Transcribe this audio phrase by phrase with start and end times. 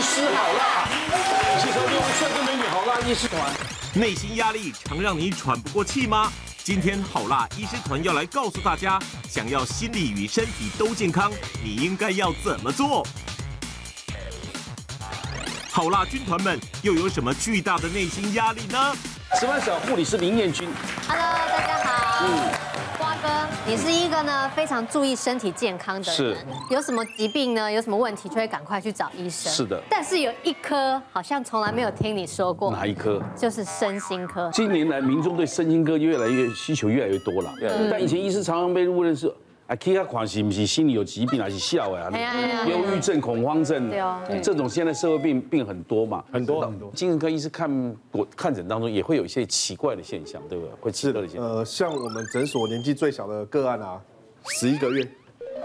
[0.00, 0.88] 师好辣，
[1.56, 3.52] 一起收听帅哥美女好辣医师团。
[3.92, 6.32] 内心压力常让你喘不过气吗？
[6.62, 11.30] 今天好辣医师团要来告诉大家，想要心理与身体都健康，
[11.62, 13.06] 你应该要怎么做？
[15.72, 18.94] 好辣军团们又有什么巨大的内心压力呢？
[19.38, 20.68] 十万小护理师林彦君
[21.08, 22.26] ，Hello，大家好。
[22.26, 22.49] 嗯，
[23.70, 26.36] 你是一个呢非常注意身体健康的人，是
[26.70, 27.70] 有什么疾病呢？
[27.70, 29.52] 有什么问题就会赶快去找医生。
[29.52, 33.22] 是的，但是有一科好像从来没有听你说过，哪一科？
[33.36, 34.50] 就是身心科。
[34.52, 37.54] 近年来，民众对身心科越来越需求越来越多了。
[37.62, 39.32] 嗯、但以前医师常常被误认是。
[39.70, 42.10] 啊，去他款是不是心里有疾病还是笑 呀？
[42.66, 43.88] 忧郁症、恐慌症，
[44.42, 46.90] 这种现在社会病病很多嘛，很多很多。
[46.90, 47.70] 精神科医师看
[48.10, 50.74] 我看诊当中也会有一些奇怪的现象，对不对？
[50.80, 51.48] 会奇怪的现象。
[51.48, 54.00] 呃，像我们诊所年纪最小的个案啊，
[54.58, 55.08] 十一个月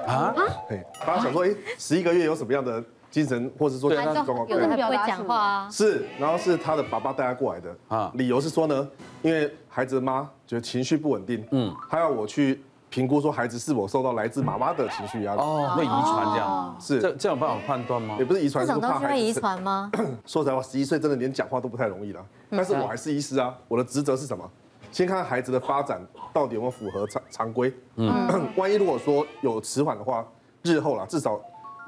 [0.05, 0.31] 啊，
[0.69, 1.49] 对，大家想说，哎，
[1.79, 4.47] 十一个月有什么样的精神，或者说其他状况？
[4.47, 5.69] 有的还不会讲话啊。
[5.71, 8.87] 是，然后是他的爸爸带他过来的啊，理由是说呢，
[9.23, 12.61] 因为孩子的妈觉得情绪不稳定，嗯，他要我去。
[12.95, 18.15] 评估说孩子是否受到来自妈妈的情绪压力哦，会遗传这样是这这样有办法判断吗？
[18.17, 19.91] 也不是遗传，这种东西会遗传吗？
[20.25, 22.25] 说实在话，十一岁真的连讲话都不太容易了。
[22.49, 24.49] 但是我还是医师啊，我的职责是什么？
[24.93, 25.99] 先看看孩子的发展
[26.31, 27.73] 到底有没有符合常常规。
[27.97, 28.09] 嗯，
[28.55, 30.25] 万一如果说有迟缓的话，
[30.61, 31.37] 日后啦至少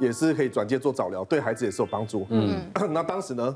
[0.02, 2.28] 也是可以转介做早疗，对孩子也是有帮助。
[2.32, 2.60] 嗯，
[2.92, 3.56] 那当时呢，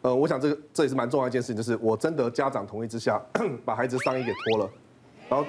[0.00, 3.20] 呃，我想这个这也是蛮重要一件事情，就是我征得家长同意之下，
[3.62, 4.70] 把孩子上衣给脱了，
[5.28, 5.44] 然后。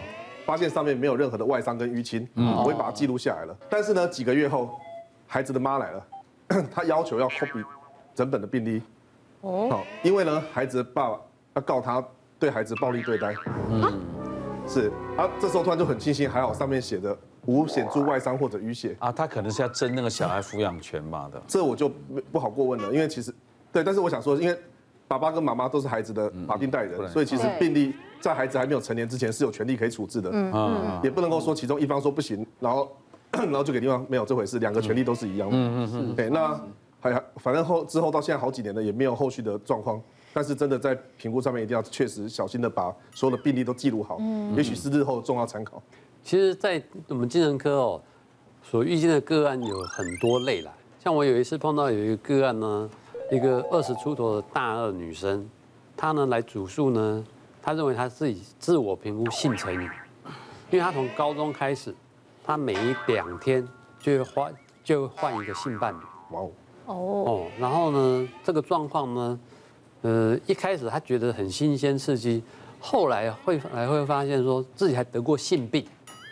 [0.49, 3.55] 发现上面没有任何的外伤跟淤青，我会把它记录下来了。
[3.69, 4.79] 但是呢，几个月后，
[5.27, 6.07] 孩子的妈来了，
[6.73, 7.63] 她要求要 copy
[8.15, 8.81] 整本的病历。
[9.41, 11.19] 哦，因为呢，孩子的爸爸
[11.53, 12.03] 要告他
[12.39, 13.35] 对孩子暴力对待。
[13.69, 14.01] 嗯，
[14.67, 14.91] 是。
[15.15, 18.95] 啊，这时候突然就很庆幸，还好上面写的无显著外伤或者淤血。
[18.97, 21.39] 啊，他可能是要争那个小孩抚养权吧的。
[21.45, 21.87] 这我就
[22.31, 23.31] 不好过问了，因为其实，
[23.71, 24.59] 对，但是我想说，因为
[25.07, 27.93] 爸爸跟妈妈都是孩子的法定代理人，所以其实病历。
[28.19, 32.91] 在孩子还没有成年之前是有权利可以处置的，嗯，也不能够说其中一方说不行，然后
[33.31, 36.59] 然后就给另外没有这回事，两个权利都是一样的，嗯嗯嗯，对，那
[36.99, 40.01] 还反正后之后到现在好几年了，也没有后续的状况，
[40.33, 45.81] 但是真的在评估上面一定要确实小心的把所有的病例都记录好，嗯，也许是日后重要参考。
[46.21, 48.01] 其实，在我们精神科哦，
[48.61, 52.89] 所遇见的个案有很多类啦，像我有一次碰到有一个个案呢，
[53.31, 55.49] 一个二十出头的大二女生，
[55.95, 57.23] 她呢来主诉呢。
[57.69, 59.81] 他认为他自己自我评估性成瘾，
[60.71, 61.93] 因为他从高中开始，
[62.43, 63.63] 他每一两天
[63.99, 64.53] 就会换
[64.83, 65.99] 就会换一个性伴侣。
[66.31, 66.41] 哇
[66.87, 69.39] 哦哦，然后呢，这个状况呢，
[70.01, 72.41] 呃，一开始他觉得很新鲜刺激，
[72.79, 75.85] 后来会来会发现说自己还得过性病，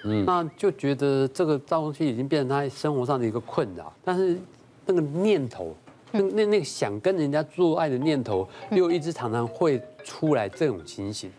[0.05, 4.39] 嗯，那就觉得这个东西已经变成他生活上的一个困扰，但是
[4.87, 5.77] 那个念头。
[6.12, 11.29] 那那那个想跟人家做爱的念头，又一直常常会出来这种情形。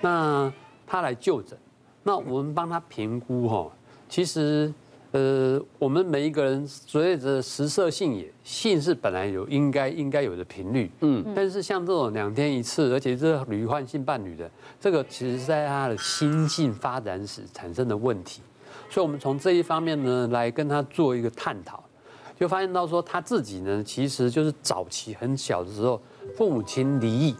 [0.00, 0.52] 那
[0.86, 1.58] 他来就诊，
[2.02, 3.70] 那我们帮他评估哈。
[4.08, 4.72] 其实，
[5.12, 11.24] 呃，我们每一个人所谓的食色性也，性是本来有应该应该有的频率，嗯。
[11.34, 14.50] 但是像这种两天一次，而且是屡换性伴侣的，
[14.80, 18.42] 这个其实是在他的心性发展时产生的问题。
[18.90, 21.82] 所以，我们从这一方面呢，来跟他做一个探讨。
[22.38, 26.00] 就发现到说他自己呢，其实就是早期很小的时候，
[26.36, 27.34] 父母亲离异，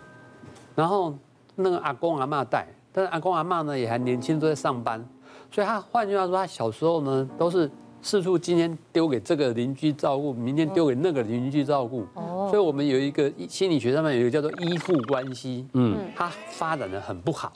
[0.75, 1.17] 然后
[1.55, 5.05] 那个阿公阿妈带，但是阿公阿妈呢也还年轻，都在上班，
[5.53, 7.71] 所以他换句话说，他小时候呢都是
[8.03, 17.53] 四处今天丢给这个邻居照顾，明天丢给那个邻居照顾，所以我们有一个心理学上面有一个叫做依附关系，嗯，他发展的很不好，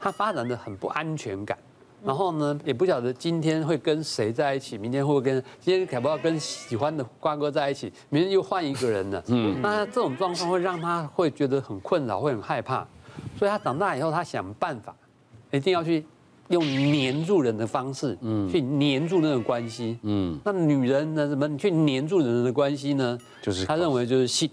[0.00, 1.56] 他发展的很不安全感。
[2.04, 9.22] 然后呢，也不晓得今天会跟谁在一起，明天会不会跟今天凯不要跟喜欢的瓜哥在一起，明天又换一个人了。
[9.28, 12.86] 嗯，那这种状况会让他会觉得很困扰，会很害怕，
[13.38, 14.94] 所以他长大以后，他想办法，
[15.50, 16.04] 一定要去
[16.48, 23.18] 用黏住人的方式，嗯，去黏住那个关系，嗯，那女人呢，怎么去黏住人的关系呢？
[23.40, 24.50] 就是他认为就是性，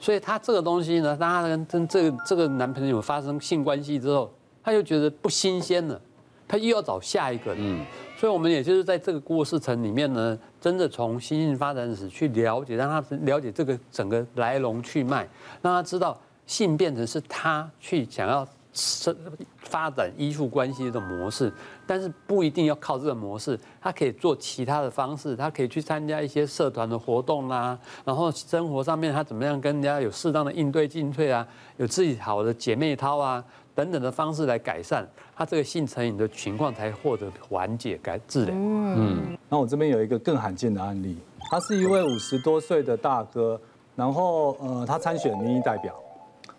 [0.00, 4.28] 所以他这个东西呢，当他跟跟这个这个男朋友发生性关系之后，
[4.60, 6.00] 他就觉得不新鲜了。
[6.46, 7.86] 他又要找下一个人，嗯，
[8.16, 15.26] 所以我们也就是在这个故事层里面呢，真的从心性发展史去了解，让他了解这个整个来龙去脉，
[15.62, 19.16] 让他知道性变成是他去想要生
[19.60, 21.52] 发展依附关系的模式，
[21.86, 31.46] 但是不一定要靠这个模式，他可以做其他的方式，他可以去参加一些社团的活动啦，然后生活上面他怎么样跟人家有适当的应对进退啊，
[31.78, 33.42] 有自己好的姐妹淘啊。
[33.74, 38.54] 等等的方式来改善他这个性成瘾的情况，才获得缓解、改治疗。
[38.56, 41.18] 嗯，那我这边有一个更罕见的案例，
[41.50, 43.60] 他是一位五十多岁的大哥，
[43.96, 45.94] 然后呃，他参选民意代表，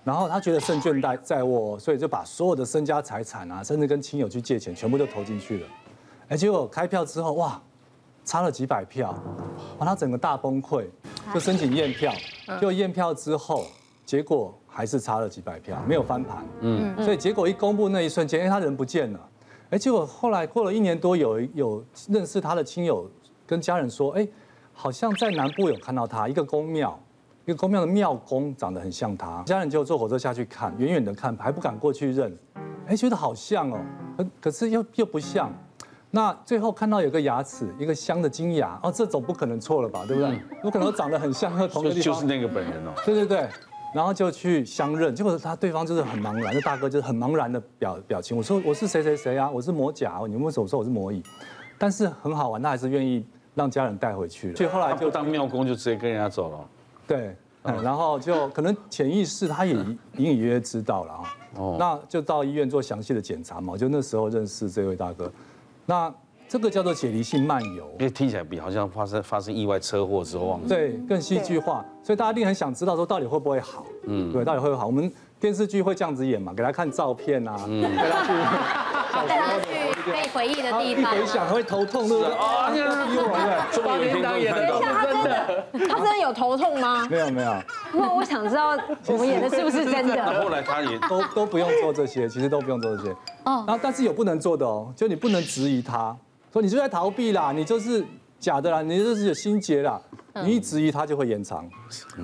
[0.03, 5.68] 然后他觉得胜券在在握，所以就把所有的身家财产啊，甚至跟亲友去借钱，全部都投进去了。
[6.27, 7.61] 哎，结果开票之后，哇，
[8.25, 9.15] 差了几百票，
[9.77, 10.85] 把他整个大崩溃，
[11.33, 12.13] 就申请验票，
[12.59, 13.65] 就验票之后，
[14.06, 16.45] 结果还是差了几百票，没有翻盘。
[16.60, 19.19] 嗯，所以结果一公布那一瞬间，哎，他人不见了。
[19.69, 23.10] 哎，结果后来过了一年多，有有认识他的亲友
[23.48, 24.27] 跟家人说，哎。
[24.77, 27.00] 好像在南部有看到他，一个宫庙，
[27.45, 29.42] 一个宫庙的庙公长得很像他。
[29.44, 32.38] 家人就坐火车下去看，远远的看还不敢过去认，
[32.86, 33.80] 哎，觉得好像哦，
[34.18, 35.50] 可可是又又不像。
[36.12, 40.38] 那最后看到有个牙齿，一个镶的金牙，哦，这总不可能错了吧，对不对？
[40.66, 42.13] 有可能长得很像，和同一个地方。
[42.13, 42.92] 就是那个本人哦。
[43.06, 43.50] 对对对，
[43.95, 48.36] 然后就去相认，结果他对方就是很茫然，那大哥就是很茫然的表表情。
[48.36, 51.24] 我说我是谁谁谁啊，我是魔甲，你们为什么说我是魔乙？
[51.77, 53.25] 但是很好玩，他还是愿意。
[53.57, 56.59] 让家人带回去了，所以后来就当庙公就直接跟人家走了。
[57.07, 57.33] 对，
[57.63, 61.24] 然后就可能潜意识他也隐隐约约知道了啊。
[61.56, 63.77] 哦，那就到医院做详细的检查嘛。
[63.77, 65.31] 就那时候认识这位大哥，
[65.86, 66.13] 那
[66.56, 70.57] 这个叫做解离性漫游，因为听起来比好像发生发生意外车祸之后。
[70.69, 73.86] 对，更戏剧化，所以大家一定很想知道说到底会不会好？
[74.07, 74.86] 嗯，对，到底会不会好？
[74.86, 79.66] 我们电视剧会这样子演嘛，给他看照片啊，给他去带他去。
[80.06, 82.34] 可以回忆的地方，一回想会头痛，对不对？
[82.36, 83.16] 啊，这样子，
[83.74, 87.06] 对，八点档演的，他真的，他真的有头痛吗？
[87.12, 87.54] 没有没有。
[87.92, 90.42] 那我想知道我们演的是不是真的？
[90.42, 93.10] 后来他也都都不用做这些，其实都不用做这些。
[93.44, 93.66] 哦。
[93.68, 96.16] 然后但是有不能做的哦，就你不能质疑他，
[96.56, 98.02] 说你就在逃避啦，你就是
[98.40, 100.02] 假的啦，你就是有心结啦，
[100.36, 101.69] 你一质疑他就会延长。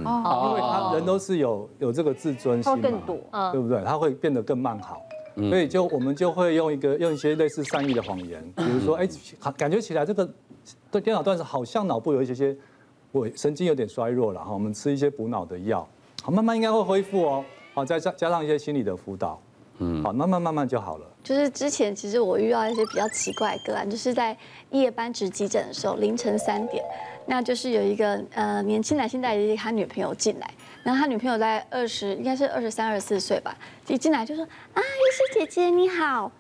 [0.06, 0.48] 哦。
[0.48, 3.84] 因为他人都是有有这个自尊心嘛，对不对？
[3.84, 5.02] 他会变得更慢好。
[5.36, 9.06] 所以就我们就会用一个用一些类似善意的谎言，比如说，哎，
[9.58, 10.30] 感觉起来这个
[10.90, 12.56] 对电脑断层好像脑部有一些些，
[13.12, 15.86] 我神经有点衰弱了哈，我们吃一些补脑的药，
[16.24, 17.44] 好，慢慢应该会恢复哦，
[17.74, 19.42] 好，再加加上一些心理的辅导，
[19.82, 21.06] 嗯，好，慢慢慢慢就好了。
[21.24, 24.38] 就是之前其实我遇到一些比较奇怪的个案，就是在
[24.70, 26.84] 夜班值急诊的时候，凌晨三点，
[27.26, 30.48] 那就是有一个呃年轻男性带着他女朋友进来。
[30.84, 33.56] 然后他女朋友在二十，应该是二十三、二十四岁吧，
[33.88, 34.44] 一进来就说
[34.74, 36.32] ：“啊，医师姐姐你好。”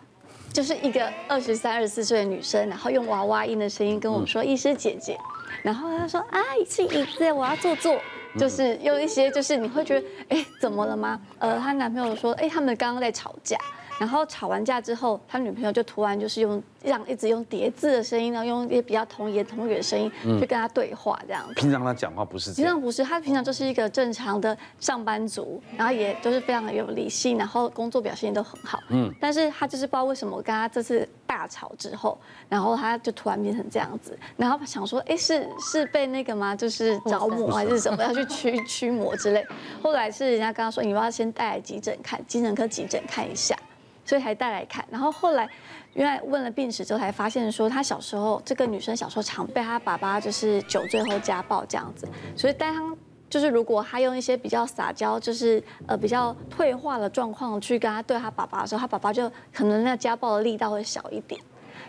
[0.52, 5.18] 就是一个二十三、二十四岁的女生，然后用娃娃音的声音跟我们说：“医师姐姐。”
[5.64, 8.02] 然后她说：“啊，是椅子，我要坐坐。”
[8.38, 13.58] 就是用一些，就是你会觉得：“哎，怎么了吗？”呃，她男朋友说：“哎，他们刚刚在吵架。”
[14.02, 21.54] 然后吵完架之后，他女朋友就突然就是用这样一直用叠字的声音，然后用一些比较童言童语的声音去跟他对话，这样子。
[21.54, 22.66] 平常他讲话不是这样？
[22.66, 28.80] 平常不是，他平常就是一个正常的上班族，然后也就是非常的有理性，然后工作表现都很好。
[28.90, 29.14] 嗯。
[29.22, 32.20] 但是他就是不知道为什么跟他这次大吵之后，
[32.50, 36.56] 然后他就突然变成这样子，然后想说，哎，是是被那个吗？
[36.56, 39.46] 就是着魔还是什么要去驱驱魔之类？
[39.84, 43.56] 后来是人家跟他说，你要先带来急诊看，精神科急诊看一下。
[44.04, 45.50] 所以才带来看，然后后来，
[45.94, 52.98] 原来问了病史之后，才发现说，她小时候这个女生小时候常被她爸爸就是酒醉后家暴这样子，所以当她
[53.30, 61.40] 就是如果她用一些比较撒娇，就是呃比较退化的状况去跟她对她爸爸的时候，她爸爸就可能那家暴的力道会小一点。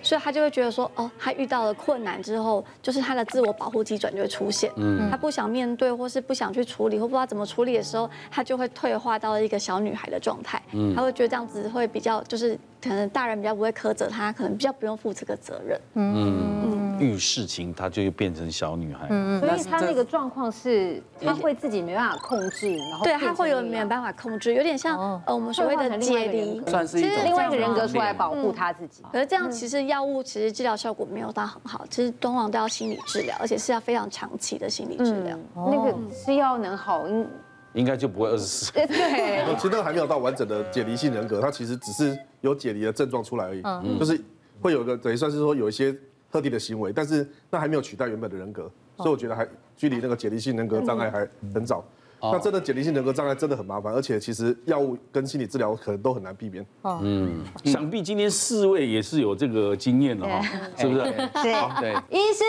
[0.03, 4.71] 所以他就会觉得说，哦，他遇到了困难之后，就是他的自我保护机转就会出现。
[4.77, 10.61] 嗯，他不想面对，或是不想去处理，或不知道怎么处理的时候，他就会退化到一个小女孩的状态。
[10.73, 15.81] 嗯，他会觉得这样子会比较，就是可能大人比较不会苛责他，可能比较不用负这个责任。
[15.95, 16.62] 嗯。
[17.03, 19.09] 遇事情，她就变成小女孩。
[19.11, 29.03] 嗯，所以她那个状况是，她会自己没办法控制，然后对，她会有没有办法控制，有点像呃我们所谓的解离，算是一种另外一个人格出来保护她自己。
[29.13, 35.37] 可是这样其实药物其实治疗效果没有到很好，其实通常都要心理治疗，而且是要非常长期的心理治疗。
[35.55, 37.29] 那个吃药能好，应
[37.75, 38.73] 应该就不会二十四。
[38.73, 43.63] 对，其实那个还没有到完整的解离性人格，他其实只是有解离的症状出来而已，
[43.99, 44.21] 就是
[44.61, 45.95] 会有一个等于算是说有一些。
[46.33, 49.47] 特定的行为，但是那还没有取代原本的人格，所以我觉得还
[49.77, 51.85] 距离那个解离性人格障碍还很早。
[52.25, 56.65] 那真的解离性人格障碍真的很麻烦，而且其实药物跟心理治疗可能都很难避免。
[56.85, 60.41] 嗯，想必今天四位也是有这个经验的哈，
[60.79, 61.03] 是不是？
[61.03, 61.97] 对对。
[62.11, 62.45] 医师，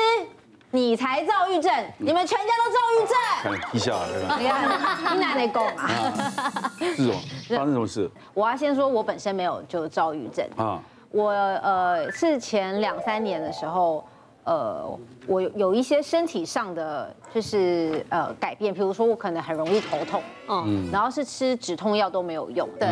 [0.70, 3.60] 你才躁郁症，你们全家都躁郁症。
[3.60, 3.98] 看，一下
[4.38, 5.18] 你看？
[5.18, 6.72] 你哪里讲啊？
[6.96, 8.10] 是哦，发生什么事？
[8.36, 10.80] 我要先说，我本身没有就躁郁症啊。
[11.14, 14.04] 我呃是前两三年的时候，
[14.46, 14.84] 呃，
[15.28, 22.90] 我有一些身体上的就是呃改变，比如说我可能很容易头痛，嗯，然后是吃止痛药都没有用，对，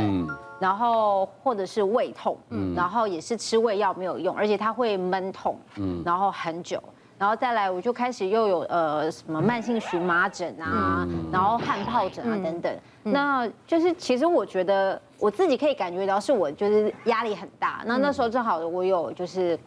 [0.60, 6.80] 然后或者是胃痛，嗯，然后也是吃胃药没有用，而且它会闷痛，嗯，然后很久，
[7.18, 12.72] 然后再来我就开始又有呃什么慢性荨麻疹啊，然后汗疱疹啊等等。
[13.04, 17.82] 那就是其实我觉得我自己可以感觉到是我就是压力很大。
[17.86, 19.58] 那那时候正好我有就是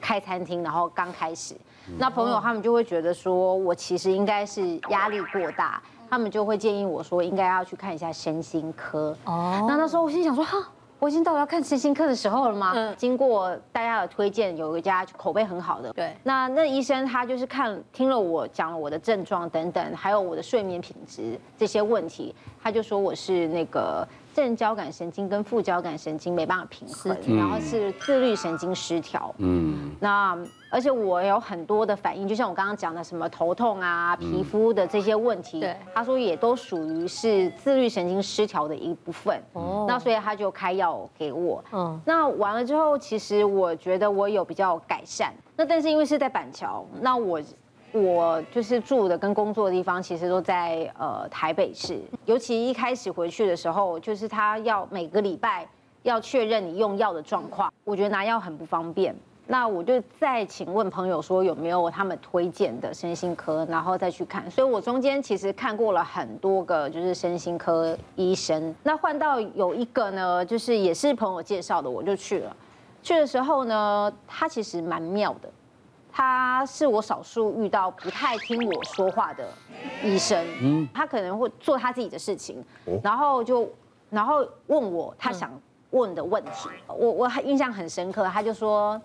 [0.00, 1.54] 开餐厅，然后刚开始，
[1.98, 9.16] 那朋友他们就会觉得说我其实应该是压力过大，他们就会建议我说应该要去看一下身心科。
[9.24, 10.58] 哦，那那时候我心想说哈。
[10.98, 12.72] 我已经到了要看身心科的时候了吗？
[12.74, 15.92] 嗯，经过大家的推荐，有一家口碑很好的。
[15.92, 24.06] 对，那那医生他就是看听了我讲了我的症状等等，还有我的睡眠品质这些问题，他就说我是那个。
[24.34, 29.32] 正交感神经跟副交感神经没办法平衡，然后是自律神经失调。
[29.38, 30.36] 嗯，那
[30.68, 39.40] 而且我有很多的反应，就像我刚刚讲的什么头痛啊、皮肤的这些问题，对，他说也都属于是自律神经失调的一部分。
[39.52, 41.64] 哦，那所以他就开药给我。
[41.72, 45.32] 嗯，那完了之后，其实我觉得我有比较改善。
[45.56, 47.40] 那但是因为是在板桥，那我。
[47.94, 52.00] 我就是住的跟工作的地方，其实都在呃台北市。
[52.24, 55.64] 尤其一开始回去的时候，就是他要每个礼拜
[56.02, 59.14] 要确认你用药的状况，我觉得拿药很不方便。
[59.46, 64.50] 那我就再请问朋友说有没有他们推荐的身心科，然后再去看。
[64.50, 68.74] 所以我中间其实看过了很多个就是身心科医生。
[68.82, 72.56] 那换到有一个呢，就是也是朋友介绍的，我就去了。
[73.02, 75.48] 去的时候呢，他其实蛮妙的。
[76.16, 79.44] 他是我少数遇到不太听我说话的
[80.00, 82.64] 医生，嗯，他可能会做他自己的事情，
[83.02, 83.68] 然后就
[84.10, 85.50] 然后问我他想
[85.90, 89.00] 问的问题，我我印象很深刻，他就说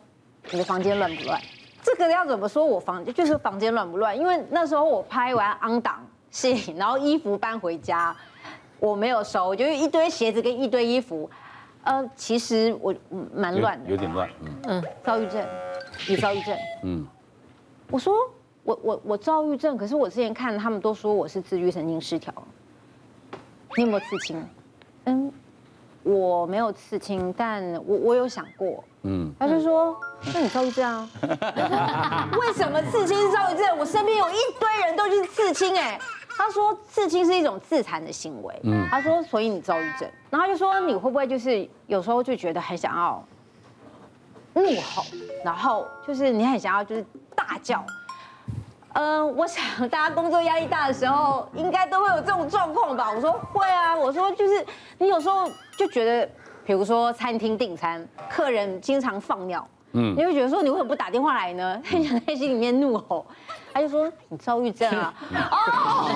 [0.51, 1.41] 你的房间乱不乱？
[1.81, 2.63] 这个要怎么说？
[2.63, 4.15] 我房就是房间乱不乱？
[4.15, 8.15] 因为那时候我拍完 on 档戏，然后衣服搬回家，
[8.79, 11.27] 我没有收，就是一堆鞋子跟一堆衣服，
[11.83, 12.93] 呃，其实我
[13.33, 15.43] 蛮乱的，有点乱，嗯嗯，躁郁症。
[16.07, 16.57] 你躁郁症？
[16.83, 17.05] 嗯，
[17.91, 18.15] 我说
[18.63, 22.33] 我我我躁郁症，可是我之前看他们都说我是自律神经失调。
[23.77, 24.43] 你有没有刺青？
[25.05, 25.31] 嗯，
[26.03, 28.83] 我没有刺青，但我我有想过。
[29.03, 29.95] 嗯，他就说，
[30.33, 31.09] 那你躁郁症啊？
[32.39, 33.77] 为什么刺青是躁郁症？
[33.77, 35.97] 我身边有一堆人都去刺青，哎，
[36.37, 38.59] 他说刺青是一种自残的行为。
[38.63, 43.23] 嗯，他说所以你躁郁症，然后他就说你会不会就是有时候就觉得很想要。
[44.53, 45.03] 怒吼，
[45.43, 47.83] 然后就是你很想要就是大叫，
[48.93, 53.11] 嗯，我想大家工作压力大的时候，应该都会有这种状况吧？
[53.11, 54.65] 我说会啊，我说就是
[54.97, 56.29] 你有时候就觉得，
[56.65, 61.81] 比如说餐厅订餐，客人经常放尿，嗯，你会觉得说你为什么不打电话来呢？
[61.85, 63.25] 很想在心里面怒吼。
[63.71, 65.13] 他就说你躁郁症啊，
[65.51, 66.09] 哦，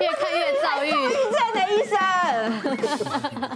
[0.00, 3.51] 越看越躁郁， 躁郁症的医生，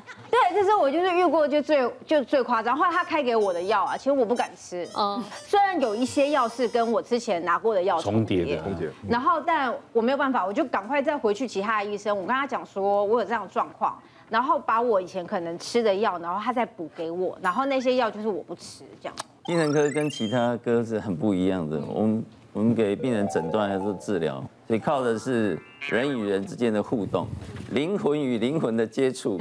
[0.79, 2.77] 我就是遇过就最就最夸张。
[2.77, 19.15] 后来他开给我的药啊，其实我不敢吃，嗯，虽然有一些药是跟我之前拿过的药重叠的，重叠，然后但我没有办法，我就赶快再回去其他的医生，我跟他讲说我有这样的状况，然后把我以前可能吃的药，然后他再补给我，然后那些药就是我不吃这样。
[19.45, 22.25] 精神科跟其他科是很不一样的，我们。
[22.57, 27.29] 我们给病人诊断还是治疗，所以靠的是人与人之间的互动，
[27.73, 29.39] 灵魂与灵魂的接触，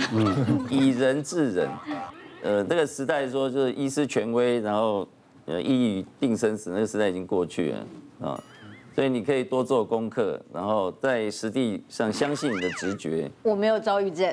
[0.69, 1.69] 以人治人。
[2.43, 5.07] 呃，这个时代说就是医师权威，然后
[5.45, 8.43] 呃一语定生死，那个时代已经过去了啊。
[8.95, 13.29] 所以你可以多做功课，然后在实地上相信你的直觉。
[13.43, 14.25] 我没有遭遇症。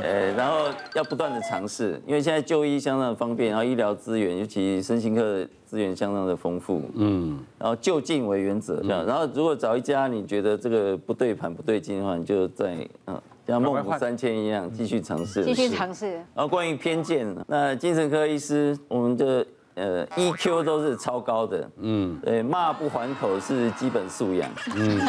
[0.00, 6.80] 呃， 然后要不断的尝试，因为现在就医相当的方便，然后医疗资源，尤其身心科的资源相当的丰富。
[6.94, 7.40] 嗯。
[7.58, 9.04] 然后就近为原则，这样。
[9.04, 15.44] 然后如果找一家你觉得这个不对盘不对劲的话，你就在嗯像孟母三迁一样继续尝试。
[15.44, 16.12] 继续尝试。
[16.12, 19.44] 然后关于偏见，那精神科医师我们的。
[19.78, 25.00] 呃，EQ 都是超高的，嗯，对，骂不还口是基本素养，嗯，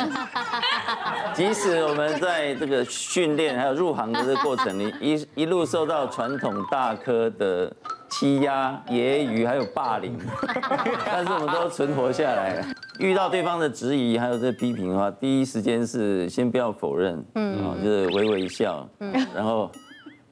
[1.34, 7.74] 即使我们在这个训练还有入行的这个过程里， 一一路受到传统大科的
[8.10, 10.18] 欺压、揶揄还有霸凌，
[11.06, 12.56] 但是我们都存活下来。
[12.56, 12.66] 了。
[13.00, 19.72] 遇到对方的质疑还有这批评的话，第一时间是先不要否认，嗯，就是微微一笑，嗯，然后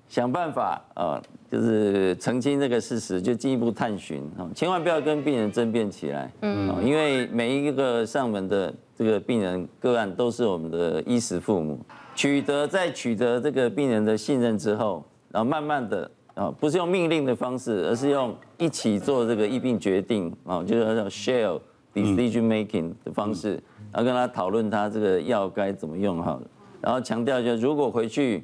[0.08, 1.22] 想办法啊。
[1.50, 11.80] 就是澄清这个事实，就进一步探寻啊，千万不要跟病人争辩起来，嗯，因为每一个上门的这个病人个案都是我们的衣食父母，
[12.14, 15.02] 取得在取得这个病人的信任之后，
[15.32, 21.60] 然后慢慢的啊，不是用命令的方式，而是用一起做这个疫病决定啊，就是叫 share
[21.94, 23.52] decision making 的方式，
[23.94, 26.38] 然后跟他讨论他这个药该怎么用哈，
[26.82, 28.44] 然后强调就如果回去。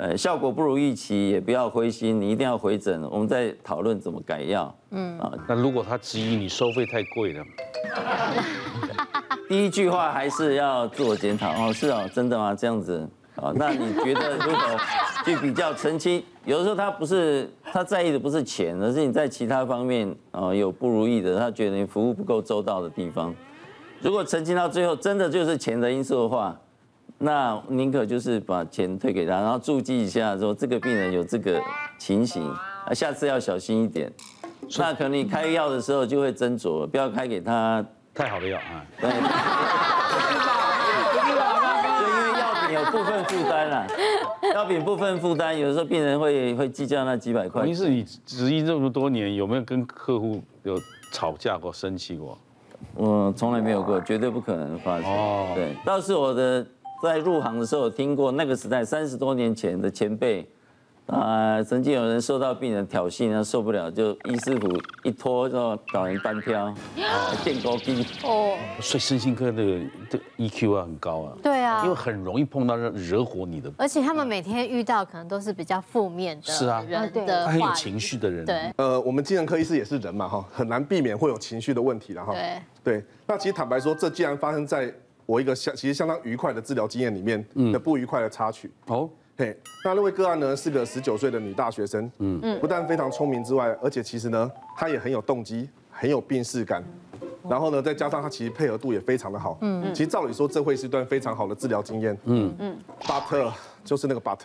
[0.00, 4.74] 呃，效果不如预期，也不要灰心，你一定要回诊，我们再讨论怎么改药。
[4.92, 7.44] 嗯啊，那如果他质疑你收费太贵了
[9.46, 12.54] 第一句话还是要自我检讨哦，是哦，真的吗？
[12.54, 14.60] 这样子啊，那你觉得如果
[15.22, 23.34] 去比较澄清，有的时候他不是他在意的不是钱，而是你在其他方面啊有不如意的，他觉得你服务不够周到的地方。
[24.00, 26.58] 如果澄清到最后真的就是钱的因素的话。
[27.22, 31.60] 那宁可就是把钱退给他，然后注记一下说这个病人有这个
[31.98, 32.42] 情形，
[32.86, 34.10] 啊，下次要小心一点。
[34.78, 37.84] 那可能你开药的时候就会斟酌，不要开给他
[38.14, 38.82] 太好的药啊。
[38.98, 39.10] 对。
[39.10, 39.16] 因
[42.16, 43.86] 为药品有部分负担啦，
[44.54, 47.60] 药品部分负担，有的时候病人会会计较那几百块。
[47.60, 50.80] 王医师，你执医这么多年，有没有跟客户有
[51.12, 52.38] 吵架过、生气过？
[52.94, 55.04] 我从来没有过，绝对不可能发生。
[55.04, 55.48] 哦。
[55.54, 56.66] 对，倒是我的。
[57.02, 60.46] 在入行的时候，听过那个时代三十多年前的前辈，
[61.06, 64.68] 啊，曾经有人受到病人挑衅，他受不了，就医师傅
[65.02, 66.72] 一拖就找人单挑，
[67.42, 68.06] 电高低。
[68.22, 69.62] 哦， 所以身心科的
[70.10, 71.32] 的 EQ 啊很高啊。
[71.42, 73.72] 对啊，因为很容易碰到惹火你的。
[73.78, 76.52] 而且他们每天遇到可能都是比较负面的。
[76.52, 78.44] 是啊，人的很有情绪的人。
[78.44, 78.72] 对。
[78.76, 82.32] 呃，我们精神科医师也是人嘛，哈，很难避免会有情绪的问题的哈。
[82.34, 82.62] 对。
[82.82, 84.92] 对，那其实坦白说，这既然发生在。
[85.30, 88.68] 我一个相其实相当愉快的治疗经验里面的不愉快的插曲。
[88.88, 92.40] 哦，嘿，那那位个案呢是个十九岁的女大学生，嗯。
[92.42, 96.82] 嗯，不但非常聪明之外，而且其实呢她也很有动机，很有病识感，
[97.48, 99.84] 然后呢再加上她其实配合度也非常的好，嗯。
[99.84, 102.52] 嗯，其实照理说这会是一段非常好的治疗经验，嗯。
[102.58, 103.52] 嗯，but
[103.84, 104.40] 就是那个 but，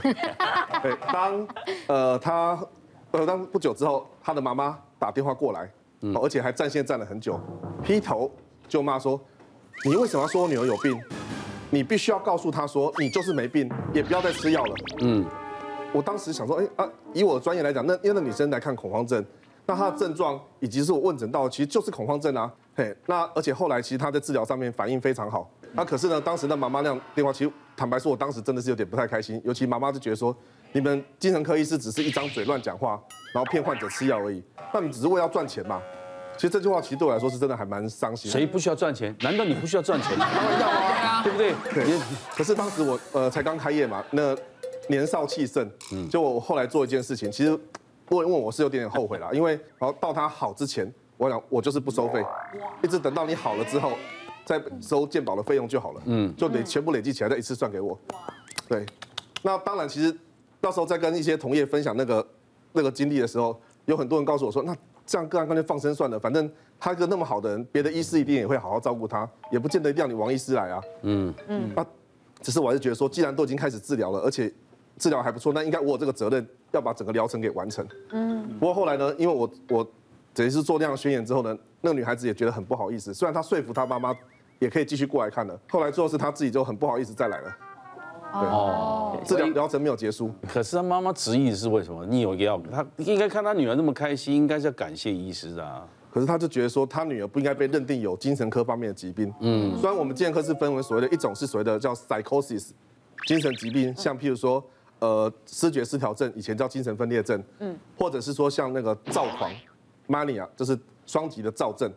[0.82, 1.46] 对，当
[1.88, 2.58] 呃她
[3.10, 5.70] 呃当不久之后，她的妈妈打电话过来，
[6.14, 7.38] 而且还占线站了很久，
[7.82, 8.32] 劈头
[8.66, 9.20] 就骂说。
[9.84, 11.00] 你为什么要说我女儿有病？
[11.70, 14.74] 你必须要告诉她说，你就是没病，也不要再吃药了。
[15.00, 15.24] 嗯，
[15.92, 19.24] 我当时想说，哎啊，以我的专业来讲，那因为那女生来看恐慌症，
[19.66, 22.50] 那她的症状以及是我问诊到的，其实就是恐慌症啊。
[22.74, 25.48] 嘿，那而且后来其实她在治疗上面反应非常好。
[25.72, 29.40] 那可是呢，当时那妈妈那样电话，其实坦白说，我当时真的是有点不太开心。
[29.44, 30.34] 尤其妈妈就觉得说，
[30.72, 33.00] 你们精神科医师只是一张嘴乱讲话，
[33.34, 35.82] 然后骗患者吃药而已，那你只是为了要赚钱嘛？
[36.36, 38.30] 其实这句话其实对我来说是真的还蛮伤心。
[38.30, 39.14] 谁不需要赚钱？
[39.20, 40.18] 难道你不需要赚钱？
[40.18, 41.54] 当然要啊，对不对？
[41.72, 41.98] 对。
[42.34, 44.36] 可是当时我呃才刚开业嘛，那
[44.88, 47.50] 年少气盛，嗯，就我后来做一件事情，其实
[48.10, 52.24] 问问我是有点点后悔了，因为然后到他好之前，我想我就是不收费，
[52.82, 53.92] 一直等到你好了之后
[54.44, 57.98] 再收鉴宝的费用就好了，嗯，就得全部累积起来再一次算给我。
[58.68, 58.84] 对。
[59.42, 60.14] 那当然，其实
[60.60, 62.28] 到时候再跟一些同业分享那个
[62.72, 64.76] 那个经历的时候，有很多人告诉我说那。
[65.06, 70.82] 这样个案干脆放生算了，反正他一个那么好的人，别的医师一定也会好好照顾他，也不见得一定要你王医师来啊。
[71.02, 71.70] 嗯嗯。
[71.76, 71.86] 啊，
[72.42, 74.52] 只是我还是觉得说，既然都已经开始治疗了，而且
[74.98, 77.86] 治疗还不错，那应该我有这个责任要把整个疗程给完成。
[78.10, 78.58] 嗯。
[78.58, 79.88] 不过后来呢，因为我我
[80.34, 84.14] 等于是做那样宣言之后呢，那个女孩子也觉得很不好意思，虽然她说服她妈妈
[84.58, 87.56] 也可以继续过来看了，后来最后是她自己就很不好意思再来了。
[88.32, 92.04] 哦，治疗疗程没有结束，可是他妈妈执意是为什么？
[92.06, 95.86] 你有药，他应该看他女儿那么开心，应该是要感谢医师啊。
[96.10, 99.32] 可是他就觉得说，他女儿不应该被认定有精神科方面的疾病。
[99.40, 102.70] 嗯，虽然我们精神科是分为所谓的一种是所谓的叫 psychosis，
[103.26, 104.64] 精神疾病，像譬如说
[104.98, 109.50] 呃失觉失调症，以前叫精神分裂症，嗯，或者是说像那个躁狂
[110.08, 111.92] mania，就是双极的躁症。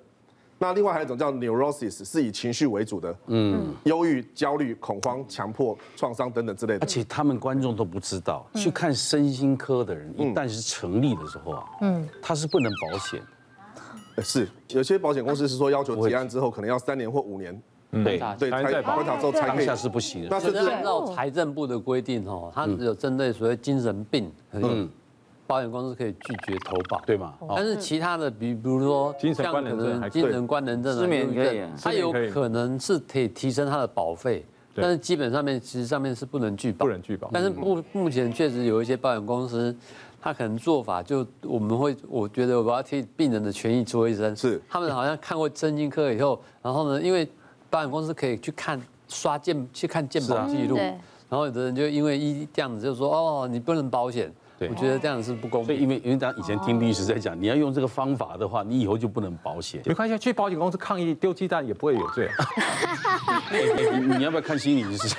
[0.62, 6.86] 那另外还有一种叫 neurosis，是以情绪为主的，嗯，忧郁、焦虑、恐慌、强迫、创伤等等之类的。
[6.86, 13.22] 而且他们观众都不知道，去看身心科的人，一旦是成立的时候啊，嗯，他是不能保险。
[14.22, 19.66] 是，有些保险公司是说要求结案之后可能要三年或五年，对对，才保险之后才可以。
[19.66, 20.28] 当下是不行的。
[20.30, 24.90] 那是按照财政部的规定哦，它只有针对所谓精神病，嗯。
[25.50, 27.34] 保险公司可以拒绝投保，对吗？
[27.56, 36.86] 但是其他的，比比如说像可能精神官能症、失眠症，它有可能是可以提升它的保费，但是基本上面其实上面是不能拒保。
[36.86, 37.32] 不能拒保。
[37.34, 39.76] 但是目目前确实有一些保险公司，
[40.22, 44.62] 他可能做法就我们会，我觉得我要替病人的权益说一声，是。
[44.70, 47.28] 他们好像看过身心科以后，然后呢，因为
[47.72, 54.32] 保险公司可以去看刷健去看健保记录，然后有的人就因为一这样子就说哦，你不能保险。
[54.68, 59.82] 我觉得这样是不公平，因为因为咱以前听律师在讲，你要用这个方法的话，你以后就不能保险。
[59.86, 62.30] 没关系，去保险公司抗议丢鸡蛋也不会有罪。
[63.52, 65.16] 你你要不要看心理医师？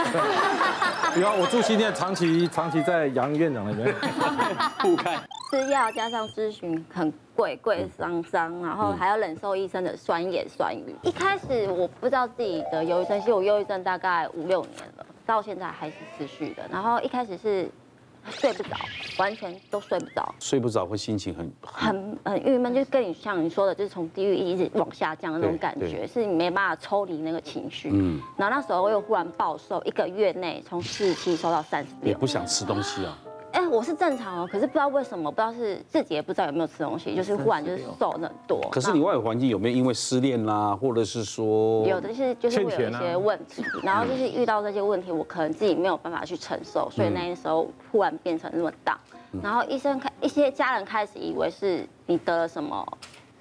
[1.15, 3.95] 比方我住新店，长期长期在杨院长那边，
[4.81, 5.23] 不看。
[5.51, 10.95] 吃药加上咨询很贵，贵伤伤，然后还要忍受医生的酸言酸语。
[11.03, 15.07] 一开始我不知道自己的忧郁症，其实我忧郁症大概五六年了。
[15.27, 16.63] 到现在还是持续的。
[16.71, 17.69] 然后一开始是
[18.29, 18.77] 睡不着，
[19.19, 27.91] 完全都睡不着，睡不着会心情很很很郁闷，就是跟你像你说的，就是从地狱一直往下降的那种感觉，是你没办法抽离那个情绪。
[27.93, 28.21] 嗯。
[28.37, 32.09] 然后那时候我又忽然暴瘦，一个月内从四十七瘦到三十六。
[32.09, 33.19] 也不想吃东西啊。
[33.53, 38.61] 哎，我是正常哦，可是不知道为什么，不知道是自己也不知道有没有吃东西，就是忽然就是瘦很多。
[38.71, 48.99] 可是你外围环境有没有因为失恋啦，或者是说有的是就是会有一些问题，然后就是遇到这些问题，我可能自己没有办法去承受，所以那时候忽然变成那么大，
[49.43, 52.87] 然后医生开一些家人开始以为是你得了什么。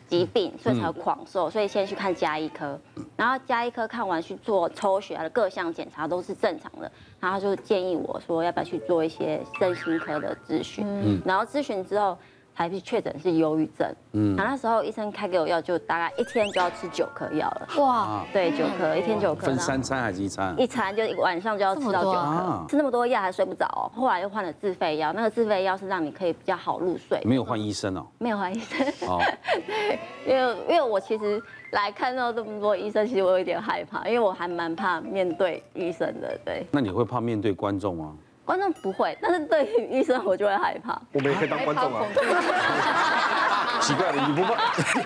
[0.07, 2.75] 疾病，所以才狂瘦，所以先去看家医科，
[3.15, 12.17] 然后家医科看完去做抽血的各项检查都是正常的，然后就建议我说要不要去做一些身心科的咨询，然后咨询之后。
[12.59, 20.53] 还是确诊是忧郁症，嗯，然后那时候医生开给我药，就大概一天就要吃九颗药了，哇，对，九颗，一天九颗，分三餐还是一餐？
[20.59, 29.21] 一餐就晚上就要吃到九颗，吃那么多药还睡不着哦，后来又换了自费药，那个自费药是让你可以比较好入睡，没有换医生哦，没有换医生，哦，
[29.65, 31.41] 对，因为因为我其实
[31.71, 36.65] 来看到这么多医生，其实我有一点害怕，因为我还蛮怕面对医生的，对。
[36.73, 38.13] 那你会怕面对观众吗？
[38.49, 40.99] 观众不会，但是对于医生我就会害怕。
[41.13, 42.03] 我们也可以当观众啊。
[43.79, 44.55] 奇怪了，你不怕？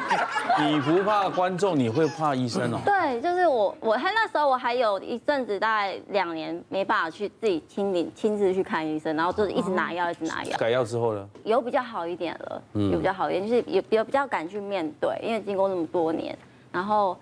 [0.64, 2.80] 你不怕观众，你会怕医生哦？
[2.86, 10.58] 对，就是我，我还那时候我还有一阵子，大概两年没办法去自己亲临亲自去看医生，然后就是一直拿药，一直拿药。
[10.58, 11.28] 改药之后呢？
[11.44, 16.34] 有比较好一点了，有比较好一点，就是有有比较敢去面对，因为经过那么多年，
[16.72, 17.18] 然后。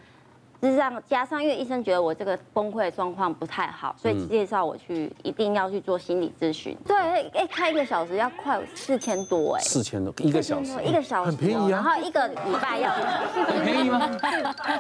[0.62, 6.78] 事实上，加上因为医生觉得我这个崩溃状况不太好，所以介绍我去一定要去做心理咨询。
[6.86, 6.96] 对，
[7.30, 9.62] 哎，开一个小时要快四千多哎。
[9.64, 11.82] 四千多一个小时，一个小时很便宜啊。
[11.82, 14.00] 然后一个礼拜要很便宜吗？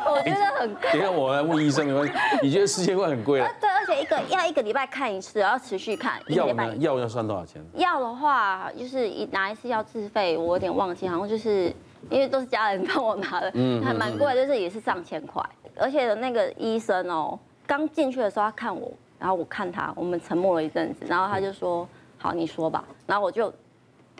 [0.06, 0.91] 我觉得很贵。
[0.94, 2.12] 等下我来问医生，你
[2.44, 3.52] 你觉得四千块很贵啊？
[3.60, 6.22] 对，而且一个要一个礼拜看一次，要持续看。
[6.28, 6.76] 药呢？
[6.76, 7.60] 药要算多少钱？
[7.74, 11.74] 药的话，就是一拿一次要自费，我有点忘记，好像就是
[12.12, 15.44] 因为都是家人帮我拿的，嗯，还蛮贵，就是也是上千块。
[15.75, 23.53] 而且那个医生哦，刚进去的时候他看我，然后我看他，我们沉默了一阵子，然后他就说：“好，你说吧。”然后我就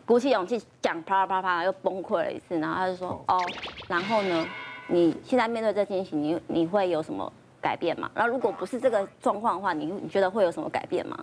[0.06, 2.60] 鼓起勇气讲啪啪啪，又崩溃了一次。
[2.60, 3.40] 然后他就说：“哦，
[3.88, 4.46] 然后呢？
[4.88, 8.12] 你现在面对这件事情，你你会有什么改变吗？
[8.14, 11.18] 然后如果不是这个状况的话，你你觉得会有什么改变吗？”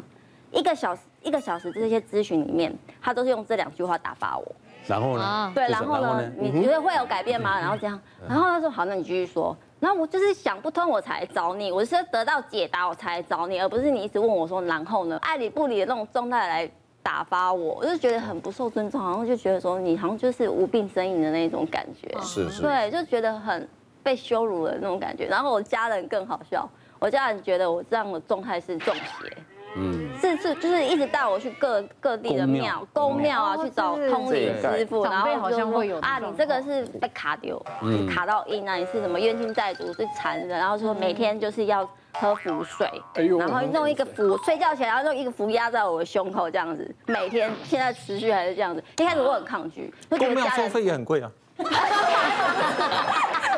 [0.50, 4.46] 一个小时一个小时这些咨询里面，他都是用这两句话打发我。
[4.86, 5.52] 然后呢？
[5.54, 6.32] 对，然后呢？
[6.38, 7.60] 你觉得会有改变吗？
[7.60, 16.70] 然后这样，然后他说：“好，那你继续说。”然后我就是想不通，我才找你，我是得到解答，我才找你，而不是你一直问我说，然后呢，爱理不理的那种状态来
[17.02, 23.68] 打发我，我就觉得很不受尊重，然后就觉得说你好像就是无病呻吟的那种感觉，是是，对，就觉得很
[24.02, 25.26] 被羞辱的那种感觉。
[25.26, 29.36] 然后我家人更好笑，我家人觉得我这样的状态是中邪。
[29.76, 37.64] 嗯，是是，就是一直带我去各各地的庙、公庙啊，去找通灵师傅，然后好像会有啊，你这个是被卡丢，
[38.12, 51.30] 卡到阴啊，你是什么冤亲债主是缠的，然后说每天就是要喝符水，然后弄一个符，睡觉前然后弄一个符压在我的胸口这样子，每天现在持续还是这样子，一开始我很抗拒，公庙收费也很贵啊。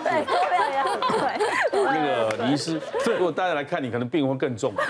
[0.03, 1.21] 对，都非常很贵。
[1.85, 4.73] 那个李医师，如果大家来看你，可能病会更重。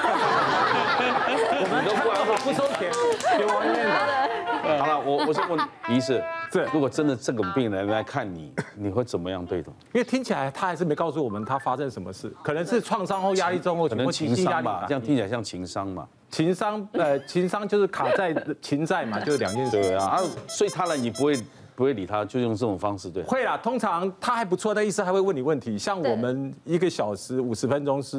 [1.84, 2.90] 都不不收钱，
[3.38, 4.78] 给王院长。
[4.78, 9.70] 好了，我我是问李医师，这如果真的这个病人来看你，你会怎么样对待？
[9.92, 16.06] 因为听起来他还是没告诉我们他发生什么事，可能是创伤后压力症或可能情商吧，这样听起来像情商嘛。
[16.30, 19.80] 情商，呃，情商就是卡在 情债嘛，就是两件事。
[19.80, 21.34] 对啊，所以他呢，你不会。
[21.80, 23.22] 不会理他，就用这种方式对。
[23.22, 25.78] 会啦，通常他还不错，但医生还会问你问题。
[25.78, 28.18] 像我们一个小时五十分钟是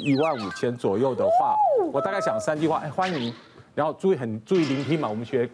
[0.00, 1.54] 一万五千左右的话，
[1.92, 3.32] 我大概讲三句话，哎，欢迎，
[3.76, 5.08] 然后注意很注意聆听嘛。
[5.08, 5.48] 我们学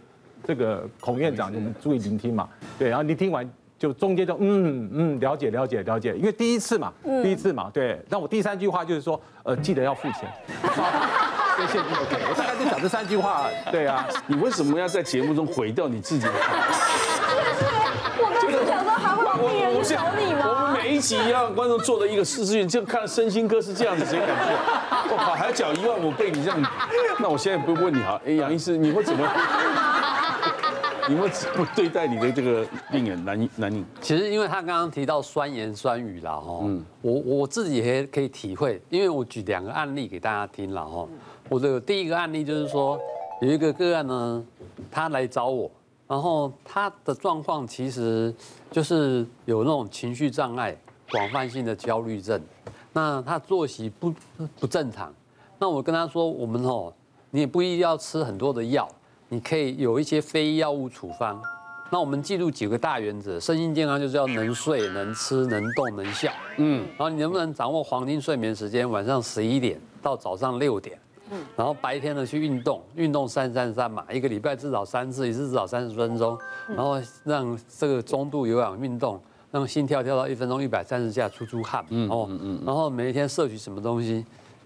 [0.44, 2.48] 这个孔院长，我们注意聆听嘛。
[2.78, 3.46] 对，然后你听完
[3.84, 6.90] 就中间就嗯嗯了解了解了解，因为第一次嘛，
[7.22, 8.00] 第一次嘛，对。
[8.08, 10.20] 那我第三句话就是说，呃，记得要付钱。
[11.54, 12.16] 谢谢你，OK。
[12.30, 14.06] 我大概就讲这三句话，对啊。
[14.26, 16.32] 你为什么要在节目中毁掉你自己的？
[19.36, 20.48] 我我想你吗？
[20.48, 25.14] 我们每一集让观众做的一个试试，就看身心科是这样子，谁敢做？
[25.14, 26.58] 我靠，还要缴一万五被你这样，
[27.18, 29.28] 那我现在不问你哈，哎，杨医师，你会怎么？
[31.08, 33.24] 你们怎么对待你的这个病人？
[33.24, 33.84] 男男女？
[34.00, 41.06] 其实因为他刚刚提到酸言酸语啦哈，嗯，我我自己也可以体会，因为我举两个案例给大家听了哈。
[41.48, 42.98] 我的第一个案例就是说，
[43.40, 44.44] 有一个个案呢，
[44.90, 45.70] 他来找我。
[46.06, 48.32] 然后他的状况其实
[48.70, 50.76] 就是有那种情绪障碍、
[51.10, 52.40] 广泛性的焦虑症。
[52.92, 54.14] 那他作息不
[54.60, 55.12] 不正常。
[55.58, 56.92] 那那我跟他说，我们哦，
[57.30, 58.86] 你也不一定要吃很多的药，
[59.28, 61.40] 你可以有一些非药物处方。
[61.90, 66.32] 那我们记住几个大原则，身心健康就是要能睡、能吃、能动、能笑。
[66.56, 68.88] 嗯，然后你能不能掌握黄金睡眠时间？
[68.88, 70.98] 晚上十一点到早上六点。
[71.30, 76.37] 嗯，然后白天呢去运动，运动三三三嘛，一个礼拜至少三次，一次至少三十分钟。
[76.68, 79.20] 然后让这个中度有氧运动，
[79.52, 81.84] 让心跳跳到一分钟一百三十下，出出汗。
[81.90, 82.62] 嗯嗯嗯。
[82.66, 84.24] 然后每一天摄取什么东西？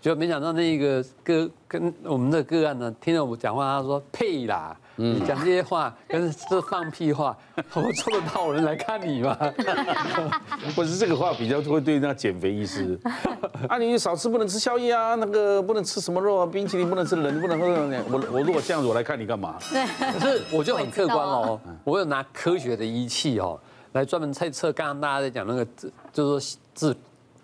[0.09, 4.75] 就没想到那个个跟我们的个案呢，听到我讲话，他说屁啦。
[4.97, 7.37] 你讲这些话跟这放屁话，
[7.75, 9.37] 我做得到人来看你吗？
[10.75, 12.99] 不是这个话比较会对那减肥医师。
[13.69, 18.05] 啊，你少吃不能吃宵夜啊，那个不能吃什么肉啊，冰淇淋不能吃冷，不能喝冷。
[18.11, 19.57] 我我如果这样子我来看你干嘛？
[19.71, 19.87] 对。
[20.15, 23.61] 可是我就很客观哦，我有拿科学的仪器哦，
[23.93, 26.97] 来专门测测刚刚大家在讲那个自，就是说自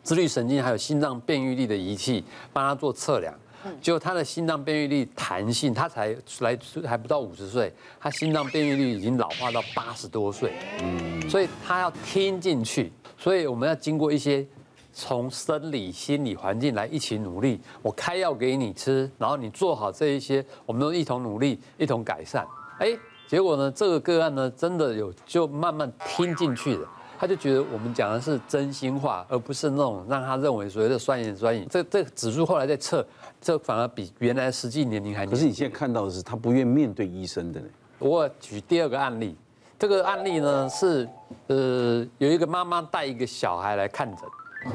[0.04, 3.34] 自律神经还有心脏变异力的仪器，帮他做测量。
[3.80, 14.46] 就他的心脏变异力弹性，他才来还不到五十岁，他心脏变异力已经老化到八十多岁，嗯，所以他要听进去，所以我们要经过一些
[14.92, 17.58] 从生理、心理环境来一起努力。
[17.80, 22.46] 我开药给你吃，然后你做好这一些，我们都一同努力，一同改善。
[22.78, 22.94] 哎，
[23.26, 26.86] 结果呢，这个个案呢，真的有就慢慢听进去了。
[27.18, 31.66] 他就觉得我们讲的是真心话，而不是那种让他认为所谓的酸言酸语。
[31.70, 33.06] 这这指数后来在测，
[33.40, 35.24] 这反而比原来实际年龄还。
[35.24, 37.66] 可是你现在看到的是他不愿面对医生的呢。
[37.98, 39.36] 我举第二个案例，
[39.78, 41.08] 这个案例呢是
[41.46, 44.24] 呃有一个妈妈带一个小孩来看诊，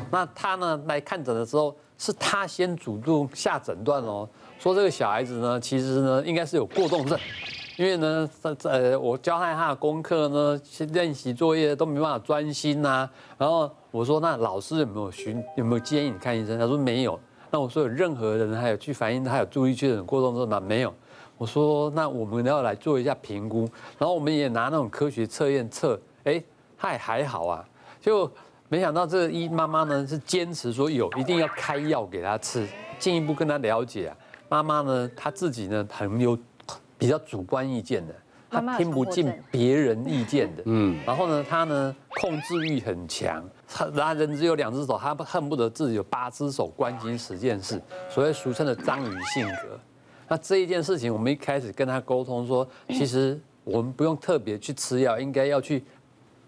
[0.09, 7.19] 那他呢来看诊的时候是他先主动下诊断哦，说这个小孩子呢其实呢应该是有过动症。
[7.79, 8.29] 因为呢，
[8.63, 10.61] 呃，我教他他的功课呢，
[10.91, 13.09] 练习作业都没办法专心呐。
[13.37, 16.59] 然后我说，那老师有没有寻有没有建议你看医生？
[16.59, 17.17] 他说没有。
[17.49, 20.59] 那我说有任何人还有去反映他有注意确诊过动症吗？
[20.59, 20.93] 没有。
[21.37, 23.59] 我说那我们要来做一下评估，
[23.97, 26.43] 然后我们也拿那种科学测验测，哎，
[26.77, 27.65] 他也还好啊。
[28.01, 28.29] 就
[28.67, 32.67] 没想到这个医妈妈呢是坚持说有一定要开药给他吃，
[32.99, 34.17] 进一步跟他了解啊。
[34.49, 36.37] 妈妈呢，她自己呢很有。
[36.99, 38.13] 比较主观意见的，
[38.51, 49.79] 他听不进别人意见的，嗯， 然后呢，他呢控制欲很强，他然人只有两只手，他恨不得自己有八只手，关心十件事，所谓俗称的章鱼性格。
[50.27, 55.83] 那这一件事情，我们一开始跟他沟通说， 其实我们不用特别去吃药，应该要去，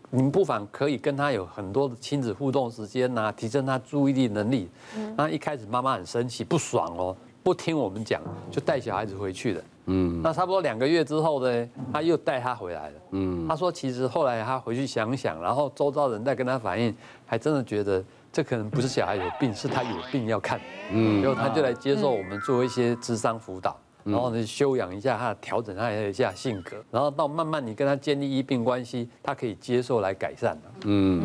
[0.09, 4.69] 你们不妨可以跟他有很多的亲子互动时间呐，提升他注意力能力。
[5.15, 9.63] 那一开始妈妈很生气，不爽哦，不听我们讲，就带小孩子回去了。
[9.85, 12.95] 嗯，那差不多两个月之后呢，他又带他回来了。
[13.11, 20.59] 嗯，他说其实后来他回去想想，然后周遭人在跟他反映，还真的觉得这可能不是小孩有病，是他有病要看。
[20.91, 30.57] 嗯，然后他就来接受我们做一些智商辅导，然后呢修养一下他，调整他一下性格，然后到慢慢你跟他建立医病关系，他可以接受来改善。
[30.85, 31.21] 嗯。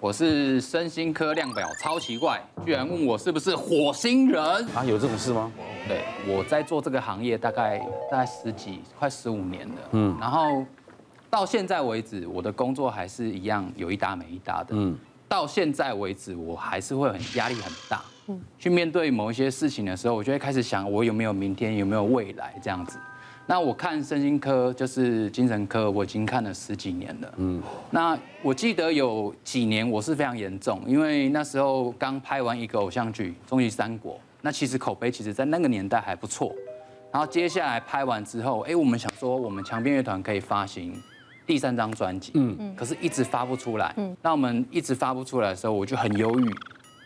[0.00, 4.40] 我是身心科量表超奇怪，居然问我是不是火星人
[4.72, 4.84] 啊？
[4.84, 5.50] 有这种事吗？
[5.88, 10.64] 对，我在做这个行业大概大概十几快十五年了，嗯，然后
[11.28, 14.96] 到现在为止，我的工作还是一样有一搭没一搭的，嗯，
[15.28, 23.00] 到现在为止，我还是会很压力很大，嗯，去面对某一些事情的时候，我就会开始想，我有没有明天，有没有未来这样子。
[23.50, 27.34] 那我看身心科就是精神科，我已经看了十几年了。
[27.38, 36.54] 嗯，那我记得有几年我是非常严重，因为那时候刚拍完一个偶像剧《终极三国》，那其实口碑其实在那个年代还不错。
[37.10, 40.94] 然后接下来拍完之后，哎，我们想说我们强辩乐团可以发行
[41.46, 43.94] 第三张专辑，嗯，可是一直发不出来。
[43.96, 46.54] 嗯，那我们一直发不出来的时候，我就很忧郁，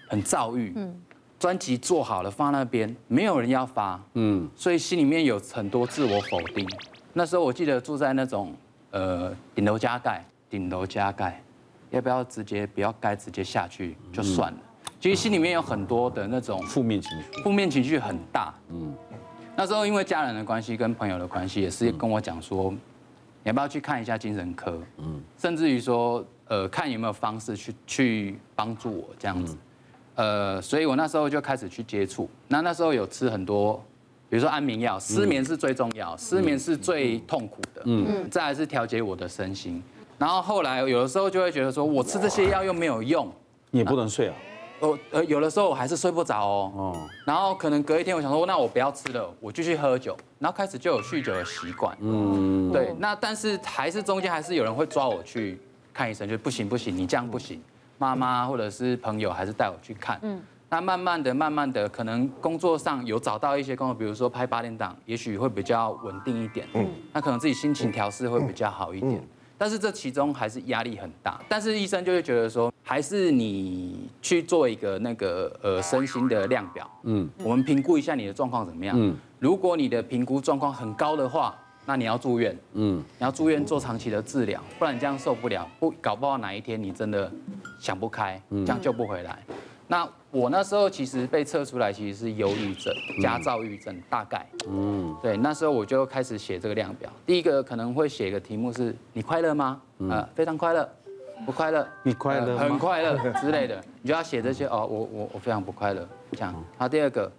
[0.09, 0.73] 很躁郁。
[0.75, 1.01] 嗯。
[1.43, 6.65] 专辑做好了放那边，没有人要发，嗯，所以心里面有很多自我否定。
[7.13, 8.55] 那时候我记得住在那种
[8.93, 11.43] 呃顶楼加盖，顶楼加盖，
[11.91, 14.59] 要不要直接不要盖直接下去就算了。
[15.01, 18.95] 其实心里面有很多的那种负面情绪，负面情绪很大，嗯。
[19.57, 22.79] 那时候因为家人的关系跟朋友的关系，也是跟我讲说，你
[23.49, 29.59] 要不要去看一下精神科，嗯，甚至于说呃看有没有方式去去帮助我这样子。
[30.15, 32.29] 呃，所以我那时候就开始去接触。
[32.49, 33.83] 那那时候有吃很多，
[34.29, 37.83] 比如说安眠药，失眠是最重要，失眠是最痛苦的。
[37.87, 39.83] 嗯，再来是调节我的身心。
[40.19, 43.31] 然后后来有的时候就会觉得说，我吃这些药又没有用，
[43.71, 44.35] 你也不能睡啊。
[44.79, 46.73] 我，呃，有的时候我还是睡不着哦。
[46.77, 47.09] 哦。
[47.25, 50.17] 然后可能隔一天，我想说，那我不要吃了，我继续喝酒。
[50.39, 51.97] 然后开始就有酗酒的习惯。
[52.01, 52.71] 嗯。
[52.71, 55.59] 对，那但是还是中间还是有人会抓我去
[55.93, 57.63] 看医生，就不行不行，你这样不行。
[58.03, 66.67] 妈妈或者是朋友还是带我去看，嗯，那慢慢的、慢慢的，可能工作上有找到一些工作，比如说拍八点档，也许会比较稳定一点。
[66.75, 69.23] 嗯，那可能自己心情调试会比较好一点。
[69.57, 71.41] 但是这其中还是压力很大。
[71.49, 76.91] 但是医生就会觉得说，还是你去做一个那个呃身心的量表。
[77.05, 78.97] 嗯，我们评估一下你的状况怎么样。
[78.99, 82.57] 嗯，如果你的评估状况很高的话，那你要住院。
[82.73, 87.31] 嗯，你要住院做长期的治疗，不然你这样受不了，不搞不好哪一天你真的
[87.83, 89.37] 想不开，这样救不回来。
[89.89, 97.11] 那我那时候其实被测出来其实是忧郁症加躁郁症，大概，嗯，对，那时候我就开始写这个量表。
[97.27, 100.89] 第一个可能会写一个题目是“你快乐吗？”呃，非常快乐，
[101.45, 106.55] 不快乐，你快乐，很快乐 之类的，你就要写这些哦，我我我非常不快乐这样。
[106.79, 107.31] 好，第二个，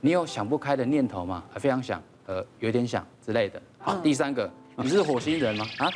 [0.00, 1.44] 你有想不开的念头吗？
[1.56, 3.60] 非常想，呃，有点想之类的。
[3.78, 4.50] 好，第三个。
[4.78, 5.64] 你是火星人吗？
[5.78, 5.86] 啊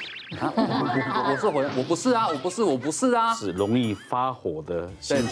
[0.41, 1.27] 啊！
[1.31, 3.35] 我是火人，我不是啊，我不是，我不是啊。
[3.35, 4.89] 是容易发火的。
[5.07, 5.29] 对对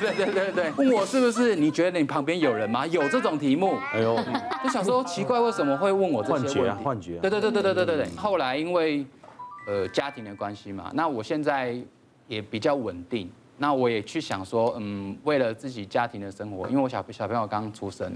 [0.00, 0.72] 对对对对对。
[0.76, 1.54] 问我是不是？
[1.54, 2.86] 你觉得你旁边有人吗？
[2.86, 3.76] 有这种题目。
[3.92, 4.18] 哎呦，
[4.62, 6.58] 就想说奇怪，为什么会问我这些问题？
[6.60, 7.18] 幻觉啊，幻觉。
[7.18, 8.16] 对对对对对对对对。
[8.16, 9.04] 后来因为
[9.66, 11.76] 呃家庭的关系嘛，那我现在
[12.26, 13.30] 也比较稳定。
[13.56, 18.12] 那我也去想说，嗯，为了自己家庭的生活，因为我小小朋友刚刚出生，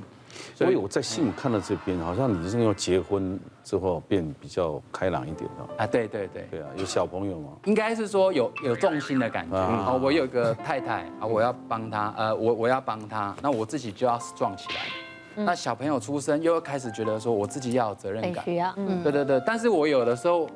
[0.54, 5.86] 所以我在新闻看到这边，好像你是因为结婚之后变比较开朗一点的啊？
[5.86, 7.50] 对对对，对啊，有小朋友吗？
[7.64, 9.92] 应该是说有有重心的感觉啊。
[9.92, 15.44] 我有个太太啊，我要帮她，呃，我我要帮她，那我自己就要壮起来。
[15.44, 19.40] 那小朋友出生又开始觉得说，我自己要有责任感，需要，嗯，对对对。
[19.46, 20.48] 但是我有的时候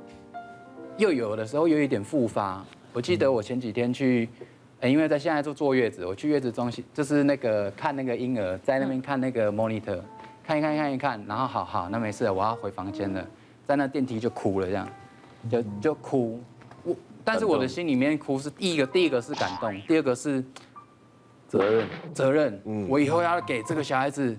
[0.97, 2.65] 又有的时候又有一点复发。
[2.93, 4.29] 我记得我前几天去。
[4.89, 10.01] 因为在现在做坐月子，我去月子中心，就是那个看那个婴儿，在那边看那个 monitor，
[10.45, 13.25] 看一看看一看，然后好好，那没事，我要回房间了，
[13.65, 14.89] 在那电梯就哭了，这样，
[15.49, 16.41] 就就哭，
[16.83, 20.45] 我，但是我的心里面哭是第一个，第一个是感动，第二个是
[21.47, 24.37] 责任，责任，嗯，我以后要给这个小孩子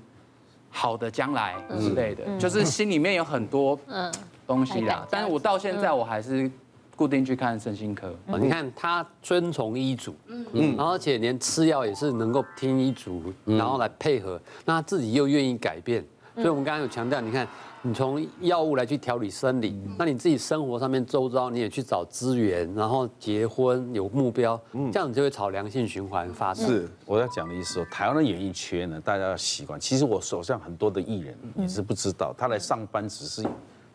[0.69, 4.11] 好的将来之类的，就是心里面有很多嗯。
[4.45, 6.51] 东西啦，但是我到现在我还是。
[6.95, 10.75] 固定去看身心科，你看他遵从医嘱，嗯，嗯。
[10.77, 17.47] 而且连吃药也是能够听医嘱，然后来配合，那他自己又愿意改变，所以我们刚刚有强调，你看
[17.81, 24.59] 你从药物来去调理生理，那你自己生活上面周遭你也去找资源，然后结婚有目标，
[24.91, 26.67] 这样你就会朝良性循环发展。
[26.67, 26.87] 是。
[27.05, 33.43] 我要讲的意思说，台湾的演艺圈呢，大家要习惯，其实我手上很多的艺人你是不知道，他来上班只是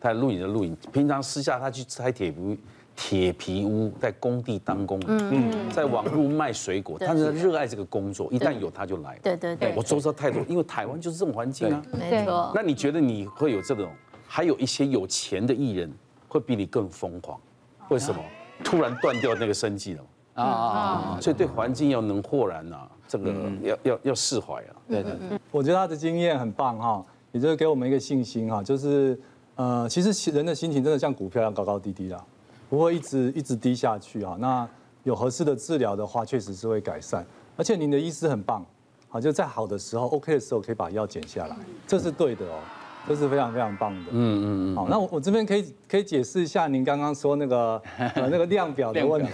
[0.01, 2.59] 他录影的录影，平常私下他去拆铁皮。
[3.01, 9.17] 铁皮屋在工地当工，嗯，在网路卖水果，他是热爱这个工作，一旦有他就来。
[9.23, 11.81] 对对对，我周遭太多，因为台湾就是这种环境啊。
[11.97, 12.51] 没错。
[12.53, 13.89] 那你觉得你会有这种？
[14.27, 15.89] 还有一些有钱的艺人
[16.27, 17.39] 会比你更疯狂，
[17.87, 18.21] 为什么？
[18.65, 21.17] 突然断掉那个生计了啊啊！
[21.21, 23.33] 所以对环境要能豁然啊，这个
[23.63, 24.75] 要要要释怀啊。
[24.89, 29.17] 对对对，我觉得他的经验很棒哈，也就是给我们一个信心哈，就是
[29.55, 32.21] 呃，其实人的心情真的像股票一样高高低低的。
[32.69, 34.37] 不会一直一直低下去啊。
[34.39, 34.67] 那
[35.03, 37.25] 有合适的治疗的话，确实是会改善。
[37.57, 38.65] 而且您的医师很棒，
[39.09, 41.55] 好，就在好的时候，OK 的时候可以把药减下来，
[41.87, 42.59] 这是对的哦，
[43.07, 44.11] 这是非常非常棒的。
[44.11, 44.75] 嗯嗯嗯。
[44.75, 49.31] 好，那我我这边可以可以解释一下您刚刚说那个呃那个 量表的问题。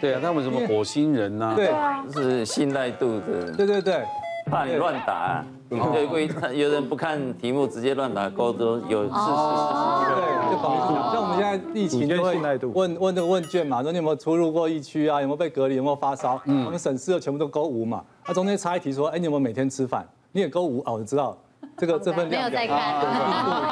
[0.00, 1.54] 对啊，他们什么火星人呐？
[1.56, 1.72] 对，
[2.12, 3.52] 是信赖度的。
[3.52, 4.04] 对对对。
[4.50, 10.14] 怕你乱打，对，会 有人不看题目直接乱打勾，都有事实。
[10.14, 10.94] 对，就保护。
[11.12, 12.36] 像我们现在疫情就会
[12.74, 15.20] 问问这个问卷嘛，说你有没有出入过疫区啊？
[15.20, 15.76] 有没有被隔离？
[15.76, 16.40] 有没有发烧？
[16.44, 18.04] 嗯，我们省市的全部都勾无嘛。
[18.26, 20.06] 那中间插一题说，哎，你有没有每天吃饭？
[20.32, 21.36] 你也勾无哦，我知道
[21.76, 22.60] 这个这份量表。
[22.60, 22.78] 没有在看。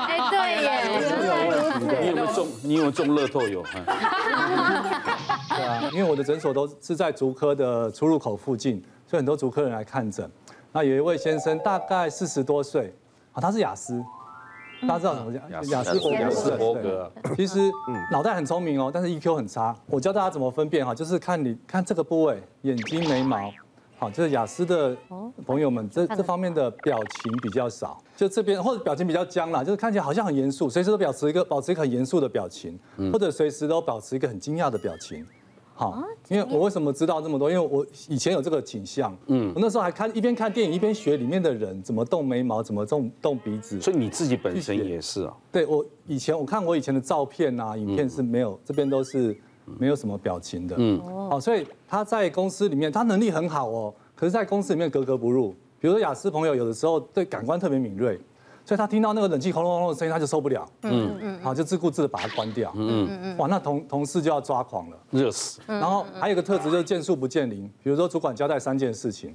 [0.07, 0.71] 哎，对耶。
[2.01, 2.47] 你有没有中？
[2.63, 3.63] 你有没有中乐透有？
[5.57, 10.31] 对啊，因为我的诊所都是在竹科的出入口附近，所以很多竹科人来看诊。
[10.73, 12.93] 那有一位先生，大概四十多岁，
[13.33, 14.05] 啊，他是亚斯，
[14.83, 16.17] 大家知道什么叫亚斯伯格？
[16.17, 17.59] 亚斯伯格，其实
[18.13, 19.75] 脑袋很聪明哦，但是 EQ 很差。
[19.87, 23.51] 我教大家怎么分辨哈，就是看你看这个部位，眼睛、眉毛，
[23.99, 24.97] 好，就是雅思的
[25.47, 32.79] 朋友们，这这方面的表情比较少，就这边或者表情比较僵啦，就是看起来好像很严肃，随时都保持一个保持一个很严肃的表情，
[33.13, 35.27] 或者随时都保持一个很惊讶的表情。
[35.79, 37.51] 好，因为我为什么知道这么多？
[37.51, 43.79] 因为我以前有这个倾向，嗯，我那时候还看一边看电影一边学里面的人怎么动眉毛，怎么动动鼻子。
[43.79, 45.37] 所以你自己本身也是啊？
[45.53, 49.37] 对，我以前我看我以前的照片啊、影片是没有，这边都是
[49.79, 50.99] 没有什么表情的，嗯，
[51.29, 55.55] 好，所以他在公司里面他能力很好哦，可是在公司里面格格不入。
[55.79, 58.19] 比如说雅思朋友有的时候对感官特别敏锐。
[58.67, 63.09] 所以他听到那个冷气轰隆轰隆的声音，他就受不了，嗯嗯，好，就自顾自的把它关掉，嗯。
[63.23, 65.61] 嗯，哇，那同同事就要抓狂了，热死。
[65.69, 69.33] 然后还有一个特质就是见树不见林，比如说主管交代三件事情，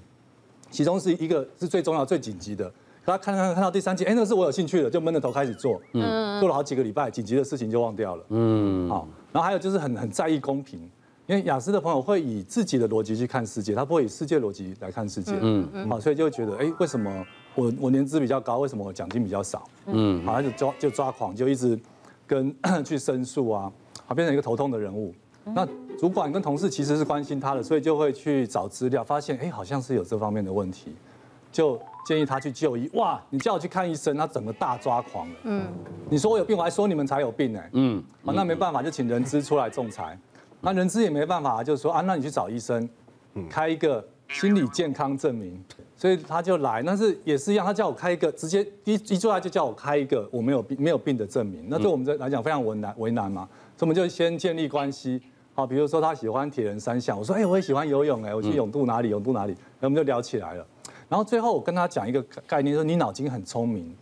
[0.70, 2.70] 其中是一个是最重要、最紧急的。
[3.04, 9.08] 可他看看看到第三件，哎，那个是我有兴趣的，就闷着头开始做，嗯，做了好几个礼拜，紧急的事情就忘掉了，嗯，好。
[9.32, 10.80] 然后还有就是很很在意公平，
[11.26, 15.68] 因为雅思的朋友会以自己的逻辑去看世界，他不会以世界逻辑来看世界，嗯。
[15.72, 17.26] 嗯，好，所以就会觉得，哎，为什么
[17.56, 19.68] 我我年资比较高，为什么我奖金比较少？
[19.88, 21.80] 嗯，好，他就抓就抓狂，就一直
[22.26, 22.54] 跟
[22.86, 23.72] 去申诉啊，
[24.06, 25.14] 好，变成一个头痛的人物。
[25.44, 30.96] 那主管跟同事其实是关心他的，所以就会去找资料，发现哎，好像是有这方面的问题，
[31.52, 32.90] 就建议他去就医。
[32.94, 35.36] 哇，你叫我去看医生，他整个大抓狂了。
[35.44, 35.64] 嗯，
[36.10, 37.60] 你说我有病，我还说你们才有病呢。
[37.74, 40.18] 嗯，啊，那没办法，就请人资出来仲裁。
[40.62, 42.88] 那人资也没办法，就说啊，那你去找医生，
[43.50, 45.64] 开一个心理健康证明。
[45.96, 51.68] 所以他就来，但是也是一样，他叫我开一个，直接一一出来就叫我开一个我没有病没有病的证明。
[51.70, 55.22] 那对我们这来讲非常为难为难嘛，所以我们就先建立关系。
[55.54, 60.66] 好，比如说他喜欢铁人三项，我说哎，我也喜欢游泳哎，我去泳渡哪里泳渡哪里，然后我们就聊起来了。
[61.08, 63.96] 然后最后我跟他讲一个概念，说你脑筋很聪明，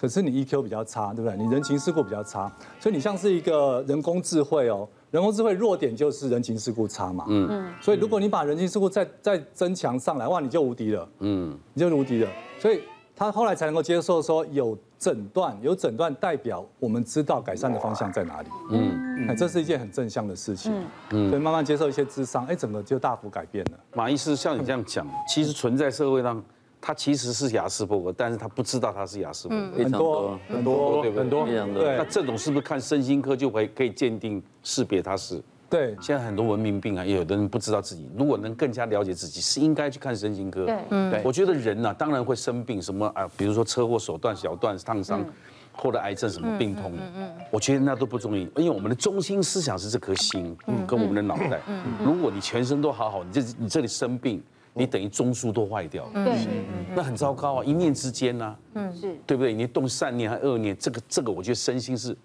[0.00, 1.36] 可是你 EQ 比较差，对不对？
[1.36, 4.88] 你人情世故比较差，所以你像是一个人工智慧哦。
[5.14, 7.24] 人工智慧弱点就是人情世故差嘛。
[7.28, 7.72] 嗯。
[7.80, 11.08] 所以如果你把人情世故再再增强上来，哇，你就无敌了。
[11.20, 11.56] 嗯。
[11.72, 12.28] 你就无敌了。
[12.58, 12.82] 所以
[13.14, 14.76] 他后来才能够接受说有。
[14.96, 20.72] 诊断有诊断代表我们知道改善的方向在哪里，嗯，哎，这是一件很正向的事情，
[21.10, 23.78] 嗯，所以慢慢接受一些智商，哎，整个就大幅改变了。
[23.92, 26.42] 马医师像你这样讲，其实存在社会上，
[26.86, 31.46] 他其实是雅斯伯格，但是他不知道他是雅斯伯格，很多很多对很多。
[31.46, 35.42] 对，那这种是不是看身心科就会可以鉴定识别他是？
[35.70, 40.66] 对，现在很多文明病啊，也有的人不知道自己，如果能更加了解自己，是应该去看身心科。
[40.66, 45.24] 对，嗯，我觉得人呢，当然会生病，什么啊，比如说车祸、手断、小断、烫伤，
[45.72, 51.58] 或者癌症什么病痛，嗯嗯，我觉得那都不重要，因为我们的中心思想是这颗心，嗯，跟我们的脑袋。
[51.66, 54.40] 嗯，如果你全身都好好，你这你这里生病，
[54.74, 56.24] 你等于中枢都坏掉了。
[56.24, 56.46] 对，
[56.94, 59.54] 那很糟糕啊，一念之间呢，嗯，是对不对？
[59.54, 62.16] 你动善念还恶念，这个这个，我觉得身心是。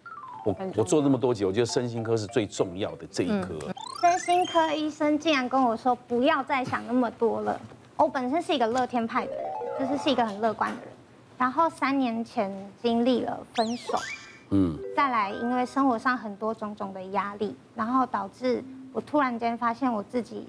[0.45, 3.53] 我我做那么多节，我觉得身心科是最重要的这一科。
[3.99, 7.59] 身心科医生竟然跟我说不要再想那么多了。
[7.97, 9.43] 我本身是一个乐天派的人，
[9.77, 10.87] 就是是一个很乐观的人。
[11.37, 12.49] 然后三年前
[12.81, 13.99] 经历了分手，
[14.51, 20.47] 嗯，再来因为生活上很多种种的压力，然后导致我突然间发现我自己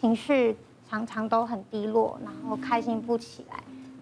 [0.00, 0.56] 情绪
[0.88, 3.56] 常常都很低落，然后开心不起来，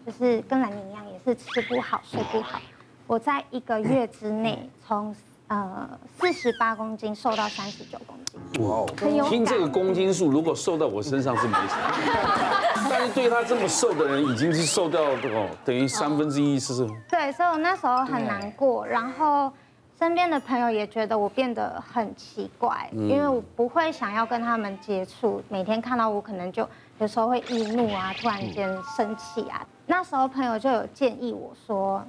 [0.07, 2.61] 就是跟兰宁一样，也是吃不好睡不好。
[3.07, 5.15] 我在一个月之内从
[5.49, 8.65] 呃四十八公斤瘦到三十九公斤。
[8.67, 8.87] 哇，
[9.29, 16.95] 听这个公斤数，如果瘦到我身上是没什么， 但是对他这么瘦的人，已经是瘦掉这个等于三分之一，是不是？
[17.11, 19.53] 对，所以我那时候很难过，然后
[19.99, 26.69] 身边的朋友也觉得我变得很奇怪，因为我不会想要跟他们接触，每天看到我可能就
[26.99, 29.67] 有时候会易怒啊，突然间生气啊。
[29.87, 32.03] 那时候朋友就有建议我说。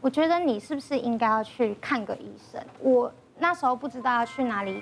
[0.00, 2.62] 我觉得你是不是应该要去看个医生？
[2.78, 4.80] 我那时候不知道要去哪里，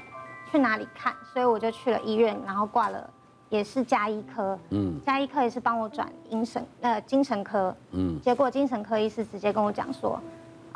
[0.52, 3.08] 去哪里看，所以我就去了医院，然后挂了，
[3.48, 10.20] 也是加医科，嗯，加医科也是帮我转精神呃精神科，嗯，结果精神科医师直接跟我讲说，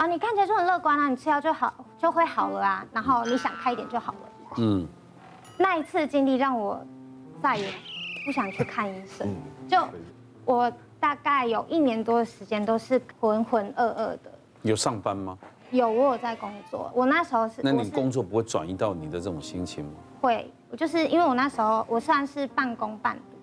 [0.00, 4.18] 啊，你看起来就很乐观啊，你吃药就好就会好了啊，然后你想开一点就好了，
[4.56, 4.88] 嗯，
[5.58, 6.82] 那一次经历让我
[7.42, 7.68] 再也
[8.24, 9.28] 不想去看医生，
[9.68, 9.78] 就
[10.44, 10.72] 我。
[11.00, 14.30] 大概有一年多的时间都是浑浑噩噩的。
[14.60, 15.38] 有上班吗？
[15.70, 16.90] 有，我有在工作。
[16.94, 17.62] 我那时候是。
[17.64, 19.92] 那你工作不会转移到你的这种心情吗？
[20.20, 23.38] 会，我就是因为我那时候我算是半工半读，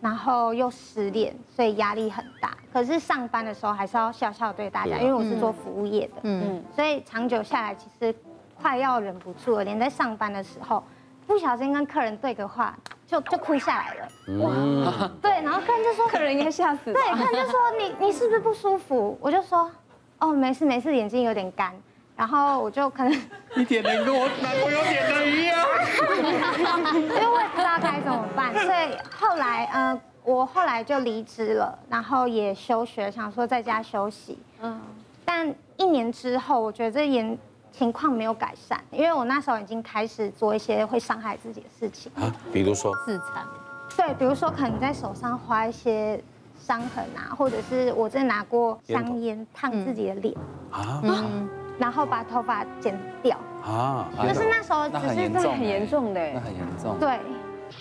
[0.00, 2.56] 然后又失恋，所以压力很大。
[2.76, 8.14] 可是上班的时候还是要笑笑对大家，因为我是做服务业的，嗯，所以长久下来其实
[8.60, 10.84] 快要忍不住了，连在上班的时候。
[11.26, 14.08] 不小心跟客人对个话，就就哭下来了。
[14.42, 16.92] 哇，对，然后客人就说，客人应该吓死。
[16.92, 19.16] 对，客人就说你你是不是不舒服？
[19.22, 19.70] 我就说，
[20.18, 21.72] 哦，没事没事，眼睛有点干。
[22.14, 23.12] 然后我就可能
[23.56, 25.58] 一点点跟我男朋友点的一样，
[26.92, 34.38] 因为我也不知道该怎么办，所以后来呃，我后来就离职了，然后也休学，想说在家休息。
[34.60, 34.78] 嗯，
[35.24, 37.38] 但一年之后，我觉得这严。
[37.72, 42.10] 情况没有改善，因为我那时候已经开始做一些会伤害自己的事情。
[42.14, 42.90] 啊，比如说？
[43.04, 43.46] 自残，
[43.94, 46.18] 对，比如说可能在手上画一些
[46.58, 50.34] 伤痕啊，或者是我在拿过香烟烫自己的脸。
[50.70, 51.46] 啊，嗯，
[51.78, 53.36] 然后把头发剪掉。
[53.62, 57.20] 啊，就是那时候只是这很严重的，那很严重，对，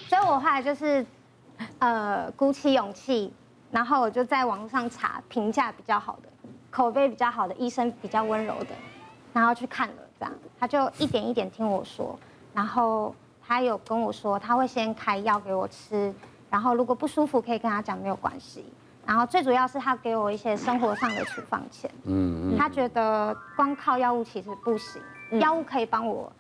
[0.10, 1.06] 所以我后来就是
[1.80, 3.34] 呃鼓起勇气，
[3.72, 6.30] 然后我就在网上查评价比较好的、
[6.70, 8.70] 口碑比较好的医生，比较温柔的。
[9.34, 12.18] 然后去看了，这样他就一点一点听我说，
[12.54, 13.14] 然后
[13.46, 16.14] 他有跟我说他会先开药给我吃，
[16.50, 18.66] 然后如果不舒服可以跟他讲没有关系。
[19.06, 25.00] 然后最主要是他给我一些生活上的处方钱，嗯，他觉得光靠药物其实不行，
[25.40, 26.32] 药物可以帮我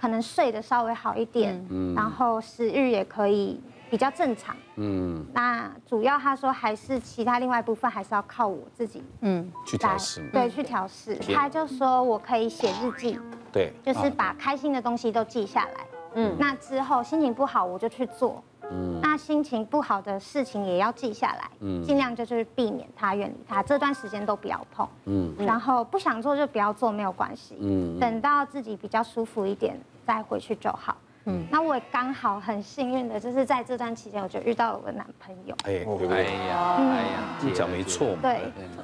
[0.00, 11.16] 可能睡得稍微好一点，嗯，然后食欲也可以比较正常，嗯，那主要他说还是其他另外一部分还是要靠我自己，嗯，去调试，对，去调试。
[11.34, 13.18] 他就说我可以写日记，
[13.52, 18.42] 对，就是把开心的东西都记下来，嗯，那之后心情不好我就去做。
[18.70, 29.74] 嗯，那心情不好的事情也要记下来，嗯，尽量就是避免他远离他，这段时间都不要碰，嗯，然后不想做就不要做，没有关系，嗯，等到自己比较舒服一点
[30.06, 30.94] 再回去就好。
[31.28, 35.54] 嗯，那我也刚好很幸运的，就是在这段期间，我就遇到了我男朋友。
[35.64, 38.18] 哎，哎呀，哎呀，你讲没错嘛。
[38.22, 38.40] 对，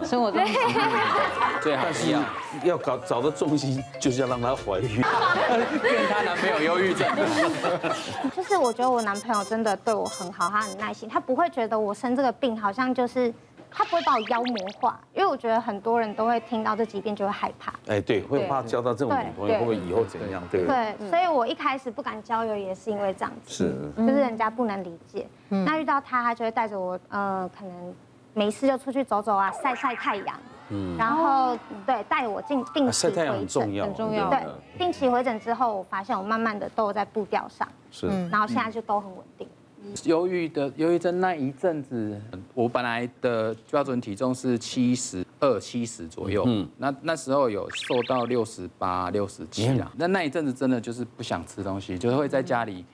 [0.06, 0.38] 生活中
[1.62, 2.20] 最好是要
[2.64, 5.00] 要搞找到重心，就是要让她怀孕，
[5.82, 7.08] 跟她男朋友忧郁症。
[8.36, 13.32] 就是我觉得我男朋友真的对我很好，他很耐心，他不会觉得我生这个病好像就是。
[13.76, 17.74] 他不会把我妖魔化，因为我觉得很多人都会听到这几遍就会害怕。
[17.88, 20.40] 哎，对，会怕交到这种女朋友，会不会以后怎样？
[20.48, 25.26] 对对，所以我一开始不敢交友也是因为这样子，是，就是人家不能理解。
[25.48, 27.94] 那遇到他，他就会带着我，呃，可能
[28.32, 30.36] 没事就出去走走啊，晒晒太阳。
[30.68, 30.96] 嗯。
[30.96, 34.30] 然后对，带我进定期回诊，很重要，很重要。
[34.30, 34.40] 对，
[34.78, 38.06] 定期回诊之后，我发现我慢慢的都在步调上，是。
[38.30, 39.48] 然后现在就都很稳定。
[40.04, 42.20] 忧郁的忧郁症那一阵子，
[42.54, 49.92] 我本来的标准体重是七十二、七十左右，嗯，那那时候有瘦到六十八、六十七啊。
[49.96, 52.84] 那那一阵子真的就是不想吃东西，就是会在家里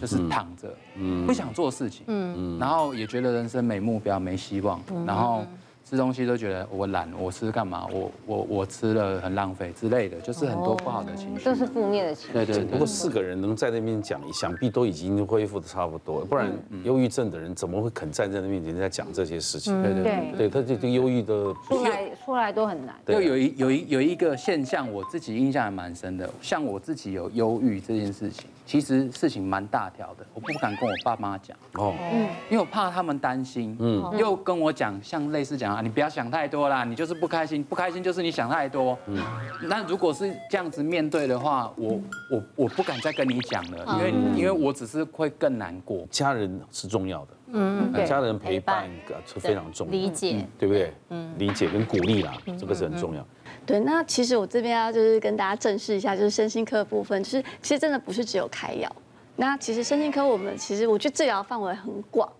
[0.00, 5.44] 就是躺着，嗯，不想做事情，嗯，然后也觉得人生没目标、没希望，然后。
[5.90, 7.84] 吃东西都觉得我懒，我吃干嘛？
[7.92, 12.32] 我我我吃了很浪费之类的，就是很多不好的情绪，都是负面的情绪。
[12.32, 12.64] 对对。
[12.64, 16.48] 不过四个人能在那边讲，想必都已经恢复的差不多，不然
[16.84, 19.82] 忧郁症的人怎么会肯站在那面前在讲这些事情？
[19.82, 20.34] 对对对。
[20.38, 22.94] 对，他这个忧郁的出来出来都很难。
[23.08, 28.48] 又，有一有一有一个现象，我自己印象还蛮深的，像我自己有忧郁这件事情。
[28.64, 39.18] 其实事情蛮大条的，我不敢跟我爸妈讲哦，嗯，因为我怕他们担心，嗯，又跟我讲像类似讲啊，你不要想太多啦，你就是不开心，不开心就是你想太多，嗯，
[39.62, 42.00] 那如果是这样子面对的话，我
[42.30, 46.06] 我我不敢再跟你讲了，因为因为我只是会更难过。
[46.08, 48.88] 家人是重要的，嗯，家人陪伴
[49.26, 50.92] 是非常重要，理解，对不对？
[51.08, 53.26] 嗯，理解跟鼓励啦，这个是很重要。
[53.66, 58.90] 对，那其实我这边要就是跟大家正视一下，就是身心科的部分，就是其实真的不是只有开药。
[59.36, 62.30] 那其实身心科我们其实我觉得治疗范围很广，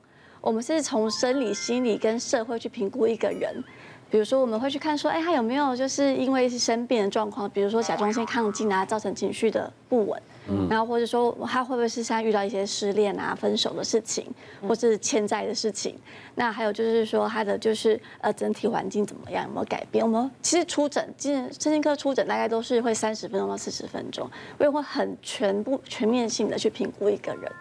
[0.40, 3.62] 我们是从生理、心理跟社会去评估一个人。
[4.10, 10.20] 比如说我们会去看说，哎，他有没有就是因为是生病的状况，比如说甲状腺亢进啊，造成情绪的不稳。
[10.48, 14.26] 嗯然后或者说他会不会是现在遇到一些失恋啊、分手的事情，
[14.66, 15.96] 或是欠债的事情？
[16.34, 20.04] 那还有就是说他的就是呃整体环境怎么样，有没有改变？
[20.04, 27.52] 我们其实出诊，其实身心科出诊大概都是会三十分钟到四十分钟，我也会很全部全面性的去评估一个人。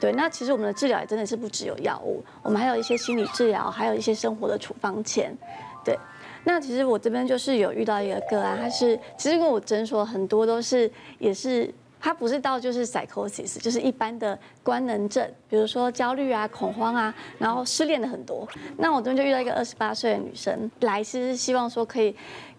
[0.00, 5.36] 对，那其实我们的治疗也真的是不只有药物，我们还有一些心理治疗，还有一些生活的处方箋。
[5.84, 5.98] 对，
[6.44, 11.72] 那其实我这边就是有遇到一个个案，他是其实跟我诊所很多都是也是。
[12.00, 18.46] 他不是到就是 psychosis，就是一般的官能症，比如说焦虑啊、恐慌啊，然后失恋的很多。
[18.76, 22.14] 那我这边就遇到一个二十八岁的女生来，其实是希望说可以，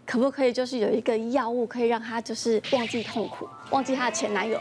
[0.05, 4.59] 可不可以就是有一个药物可以让她就是忘记痛苦，忘记她的前男友。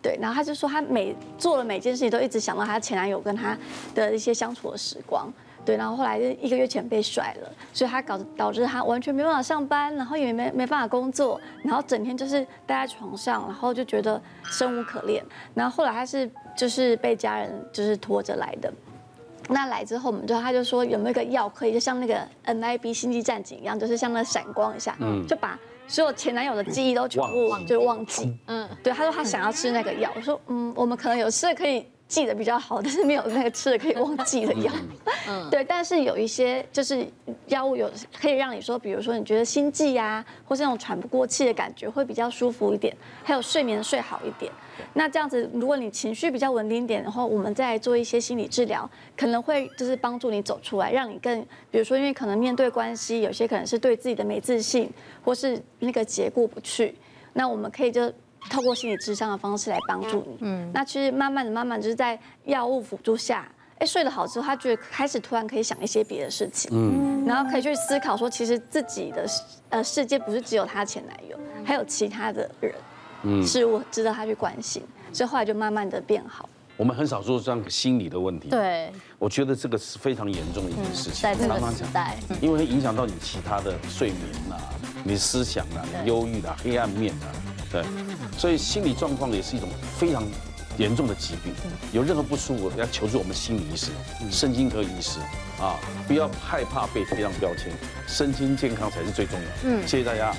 [0.00, 3.58] 对，然后她就说她每做了每件事情都一直想到她前男友跟她
[3.96, 5.28] 的一些相处的时光。
[5.64, 15.24] 对，然后后来就一个月前被甩了，所以他搞导致他完全没办法上班，然后也没没办法工作，然后整天就是待在床上，然后就觉得生无可恋。
[15.54, 18.72] 然后后来他是就是被家人就是拖着来的，
[19.48, 31.86] 那来之后我们就他就说有没有一个药可以就像那个 NIB 星际战警一样，就是像那闪光一下，嗯，就把所有前男友的记忆都全部就忘记，嗯，对，他说他想要吃那个药，我说嗯，我们可能有事可以。
[32.10, 34.72] 记得比较好，但是没有那个吃的可以忘记的药。
[35.28, 37.06] 嗯，对，但是有一些就是
[37.46, 37.88] 药物有
[38.20, 42.92] 可以让你说，比如说你觉得心悸啊，或是那种喘不过气的感觉会比较舒服一点，
[43.22, 44.50] 还有睡眠睡好一点。
[44.94, 51.40] 那这样子，如果你情绪比较稳定一点然后，我们再来做一些心理治疗，可能会就是帮助你走出来，让你更，
[51.70, 54.90] 比如说因为可能面对关系，有些可能是对自己的没自信，
[55.24, 56.92] 或是那个结过不去，
[57.34, 58.12] 那我们可以就。
[58.48, 63.46] 透过心理智商的方式来帮助你，嗯，那其实慢慢的、慢慢就是在药物辅助下，
[63.78, 69.26] 哎，睡得好之后，他觉得开始突然可以想一些别的事情，嗯，然后可以去思考说，其实自己的
[69.68, 72.74] 呃世界不是只有他前男友，还有其他的人，
[73.24, 74.82] 嗯，事物值得他去关心，
[75.12, 76.48] 所以后来就慢慢的变好。
[76.76, 78.48] 我们很少说这样心理的问题。
[78.48, 81.22] 对，我觉得这个是非常严重的一件事情。
[81.22, 84.20] 在这个时代，因为会影响到你其他的睡眠
[84.50, 84.56] 啊，
[85.04, 87.28] 你思想啊，你忧郁啊，黑暗面啊，
[87.70, 87.84] 对，
[88.36, 90.24] 所以心理状况也是一种非常
[90.76, 91.54] 严重的疾病。
[91.92, 93.92] 有任何不舒服要求助我们心理医师、
[94.30, 95.20] 神经科医师
[95.60, 97.72] 啊，不要害怕被贴上标签，
[98.06, 99.46] 身心健康才是最重要。
[99.64, 100.34] 嗯，谢谢大家。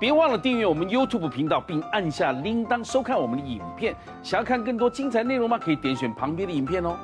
[0.00, 3.94] 别忘了订阅我们 YouTube 频道，并按下铃铛收看我们的影片。
[4.22, 5.58] 想要看更多精彩内容吗？
[5.58, 6.96] 可以点选旁边的影片哦。